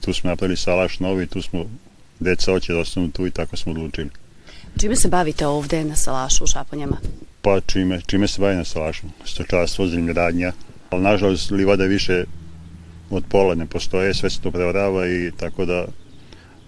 tu 0.00 0.12
smo 0.12 0.30
napravili 0.30 0.56
salaš 0.56 1.00
novi, 1.00 1.26
tu 1.26 1.42
smo 1.42 1.64
deca 2.20 2.52
hoće 2.52 2.72
da 2.72 2.78
ostanu 2.78 3.10
tu 3.10 3.26
i 3.26 3.30
tako 3.30 3.56
smo 3.56 3.72
odlučili. 3.72 4.10
Čime 4.80 4.96
se 4.96 5.08
bavite 5.08 5.46
ovde 5.46 5.84
na 5.84 5.96
Salašu 5.96 6.44
u 6.44 6.46
Šaponjama? 6.46 6.96
Pa 7.42 7.60
čime, 7.60 8.00
čime 8.06 8.28
se 8.28 8.40
bavim 8.40 8.58
na 8.58 8.64
Salašu? 8.64 9.06
Stočarstvo, 9.24 9.86
zemljoradnja, 9.86 10.52
ali 10.90 11.02
nažalost 11.02 11.50
livada 11.50 11.84
više 11.84 12.24
od 13.10 13.24
pola 13.28 13.54
ne 13.54 13.66
postoje, 13.66 14.14
sve 14.14 14.30
se 14.30 14.40
to 14.40 14.50
prevarava 14.50 15.08
i 15.08 15.32
tako 15.36 15.64
da 15.64 15.86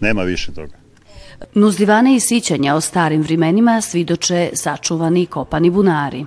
nema 0.01 0.23
više 0.23 0.53
toga. 0.53 0.77
Nuzivane 1.55 2.17
i 2.17 2.21
sićanja 2.21 2.75
o 2.75 2.81
starim 2.81 3.23
vremenima 3.23 3.81
svidoče 3.81 4.51
sačuvani 4.55 5.27
kopani 5.27 5.71
bunari. 5.71 6.27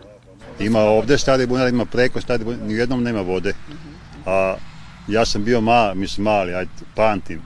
Ima 0.59 0.79
ovde 0.79 1.17
stari 1.17 1.47
bunar, 1.47 1.69
ima 1.69 1.85
preko 1.85 2.21
stari 2.21 2.43
bunar, 2.43 2.61
nijednom 2.61 3.03
nema 3.03 3.21
vode. 3.21 3.53
A 4.25 4.55
ja 5.07 5.25
sam 5.25 5.43
bio 5.43 5.61
ma, 5.61 5.93
mislim 5.93 6.23
mali, 6.23 6.53
ajde, 6.53 6.71
pamtim, 6.95 7.41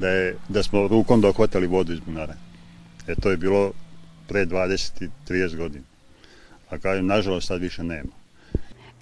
da, 0.00 0.08
je, 0.08 0.36
da 0.48 0.62
smo 0.62 0.88
rukom 0.88 1.20
dohvatali 1.20 1.66
vodu 1.66 1.92
iz 1.92 2.00
bunara. 2.00 2.34
E 3.06 3.14
to 3.14 3.30
je 3.30 3.36
bilo 3.36 3.72
pre 4.28 4.46
20 4.46 5.04
i 5.04 5.08
30 5.28 5.56
godina. 5.56 5.84
A 6.70 6.78
kažem, 6.78 7.06
nažalost, 7.06 7.46
sad 7.46 7.60
više 7.60 7.84
nema. 7.84 8.10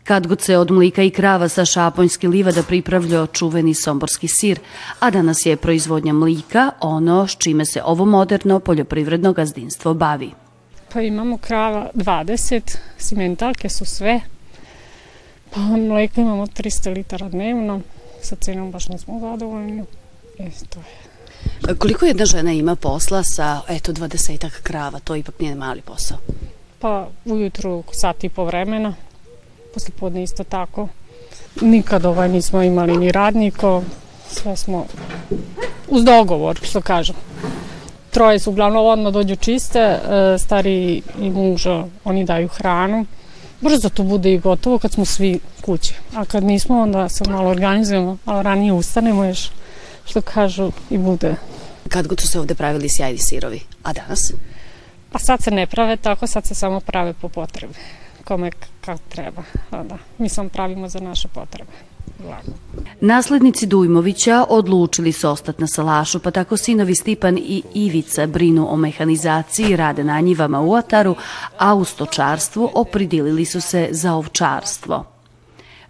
Kad 0.04 0.26
god 0.26 0.40
se 0.40 0.56
od 0.56 0.70
mlika 0.70 1.02
i 1.02 1.10
krava 1.10 1.48
sa 1.48 1.64
šaponjske 1.64 2.28
livada 2.28 2.62
pripravljao 2.62 3.26
čuveni 3.26 3.74
somborski 3.74 4.28
sir, 4.28 4.58
a 5.00 5.10
danas 5.10 5.46
je 5.46 5.56
proizvodnja 5.56 6.12
mlika 6.12 6.70
ono 6.80 7.26
s 7.26 7.36
čime 7.38 7.66
se 7.66 7.82
ovo 7.82 8.04
moderno 8.04 8.60
poljoprivredno 8.60 9.32
gazdinstvo 9.32 9.94
bavi. 9.94 10.30
Pa 10.92 11.00
imamo 11.00 11.38
krava 11.38 11.90
20, 11.94 12.76
simentalke 12.98 13.68
su 13.68 13.84
sve, 13.84 14.20
pa 15.54 15.60
mleka 15.60 16.20
imamo 16.20 16.46
300 16.46 16.94
litara 16.94 17.28
dnevno, 17.28 17.80
sa 18.22 18.36
cenom 18.36 18.70
baš 18.70 18.88
nismo 18.88 19.20
zadovoljni. 19.20 19.84
E, 20.38 20.50
to 20.68 20.80
je. 20.80 21.14
Koliko 21.78 22.06
jedna 22.06 22.24
žena 22.24 22.52
ima 22.52 22.76
posla 22.76 23.22
sa, 23.22 23.60
eto, 23.68 23.92
dvadesetak 23.92 24.60
krava? 24.62 24.98
To 24.98 25.16
ipak 25.16 25.40
nije 25.40 25.54
mali 25.54 25.80
posao. 25.80 26.18
Pa 26.78 27.08
ujutru 27.24 27.84
sat 27.92 28.24
i 28.24 28.28
po 28.28 28.44
vremena, 28.44 28.94
posle 29.74 29.90
podne 30.00 30.22
isto 30.22 30.44
tako. 30.44 30.88
Nikad 31.60 32.04
ovaj 32.04 32.28
nismo 32.28 32.62
imali 32.62 32.96
ni 32.96 33.12
radniko, 33.12 33.82
sve 34.28 34.56
smo 34.56 34.86
uz 35.88 36.04
dogovor, 36.04 36.60
što 36.62 36.80
kažem. 36.80 37.16
Troje 38.10 38.38
su 38.38 38.50
uglavnom 38.50 38.86
odmah 38.86 39.12
dođu 39.12 39.36
čiste, 39.36 39.78
e, 39.78 40.00
stari 40.38 41.02
i 41.20 41.30
muža, 41.30 41.84
oni 42.04 42.24
daju 42.24 42.48
hranu. 42.48 43.06
Brzo 43.60 43.88
to 43.88 44.02
bude 44.02 44.32
i 44.32 44.38
gotovo 44.38 44.78
kad 44.78 44.92
smo 44.92 45.04
svi 45.04 45.40
kuće. 45.60 45.94
A 46.14 46.24
kad 46.24 46.44
nismo, 46.44 46.80
onda 46.80 47.08
se 47.08 47.24
malo 47.30 47.50
organizujemo, 47.50 48.18
a 48.26 48.42
ranije 48.42 48.72
ustanemo 48.72 49.24
još 49.24 49.50
što 50.06 50.20
kažu 50.20 50.72
i 50.90 50.98
bude. 50.98 51.34
Kad 51.88 52.06
god 52.06 52.20
su 52.20 52.28
se 52.28 52.40
ovde 52.40 52.54
pravili 52.54 52.88
sjajni 52.88 53.18
sirovi, 53.18 53.60
a 53.82 53.92
danas? 53.92 54.32
Pa 55.10 55.18
sad 55.18 55.42
se 55.42 55.50
ne 55.50 55.66
prave 55.66 55.96
tako, 55.96 56.26
sad 56.26 56.46
se 56.46 56.54
samo 56.54 56.80
prave 56.80 57.12
po 57.12 57.28
potrebi. 57.28 57.74
Kome 58.24 58.50
kad 58.80 59.00
treba. 59.08 59.42
A 59.70 59.82
da, 59.82 59.98
mi 60.18 60.28
samo 60.28 60.48
pravimo 60.48 60.88
za 60.88 61.00
naše 61.00 61.28
potrebe. 61.28 61.70
Glavno. 62.18 62.52
Naslednici 63.00 63.66
Dujmovića 63.66 64.44
odlučili 64.48 65.12
su 65.12 65.28
ostati 65.28 65.60
na 65.60 65.66
salašu, 65.66 66.18
pa 66.18 66.30
tako 66.30 66.56
sinovi 66.56 66.94
Stipan 66.94 67.38
i 67.38 67.62
Ivica 67.74 68.26
brinu 68.26 68.72
o 68.72 68.76
mehanizaciji, 68.76 69.76
rade 69.76 70.04
na 70.04 70.20
njivama 70.20 70.60
u 70.60 70.74
Ataru, 70.74 71.16
a 71.58 71.74
u 71.74 71.84
stočarstvu 71.84 72.70
opridilili 72.74 73.44
su 73.44 73.60
se 73.60 73.88
za 73.90 74.14
ovčarstvo. 74.14 75.04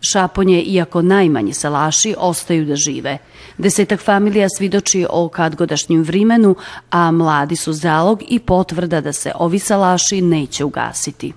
Šaponje, 0.01 0.63
iako 0.63 1.03
najmanje 1.03 1.53
salaši, 1.53 2.15
ostaju 2.19 2.65
da 2.65 2.77
žive. 2.77 3.19
Desetak 3.59 4.01
familija 4.01 4.49
svidoči 4.57 5.07
o 5.11 5.29
kadgodašnjim 5.29 6.03
vrimenu, 6.03 6.55
a 6.91 7.11
mladi 7.11 7.57
su 7.57 7.73
zalog 7.73 8.23
i 8.29 8.39
potvrda 8.39 9.01
da 9.01 9.13
se 9.13 9.33
ovi 9.35 9.59
salaši 9.59 10.21
neće 10.21 10.65
ugasiti. 10.65 11.33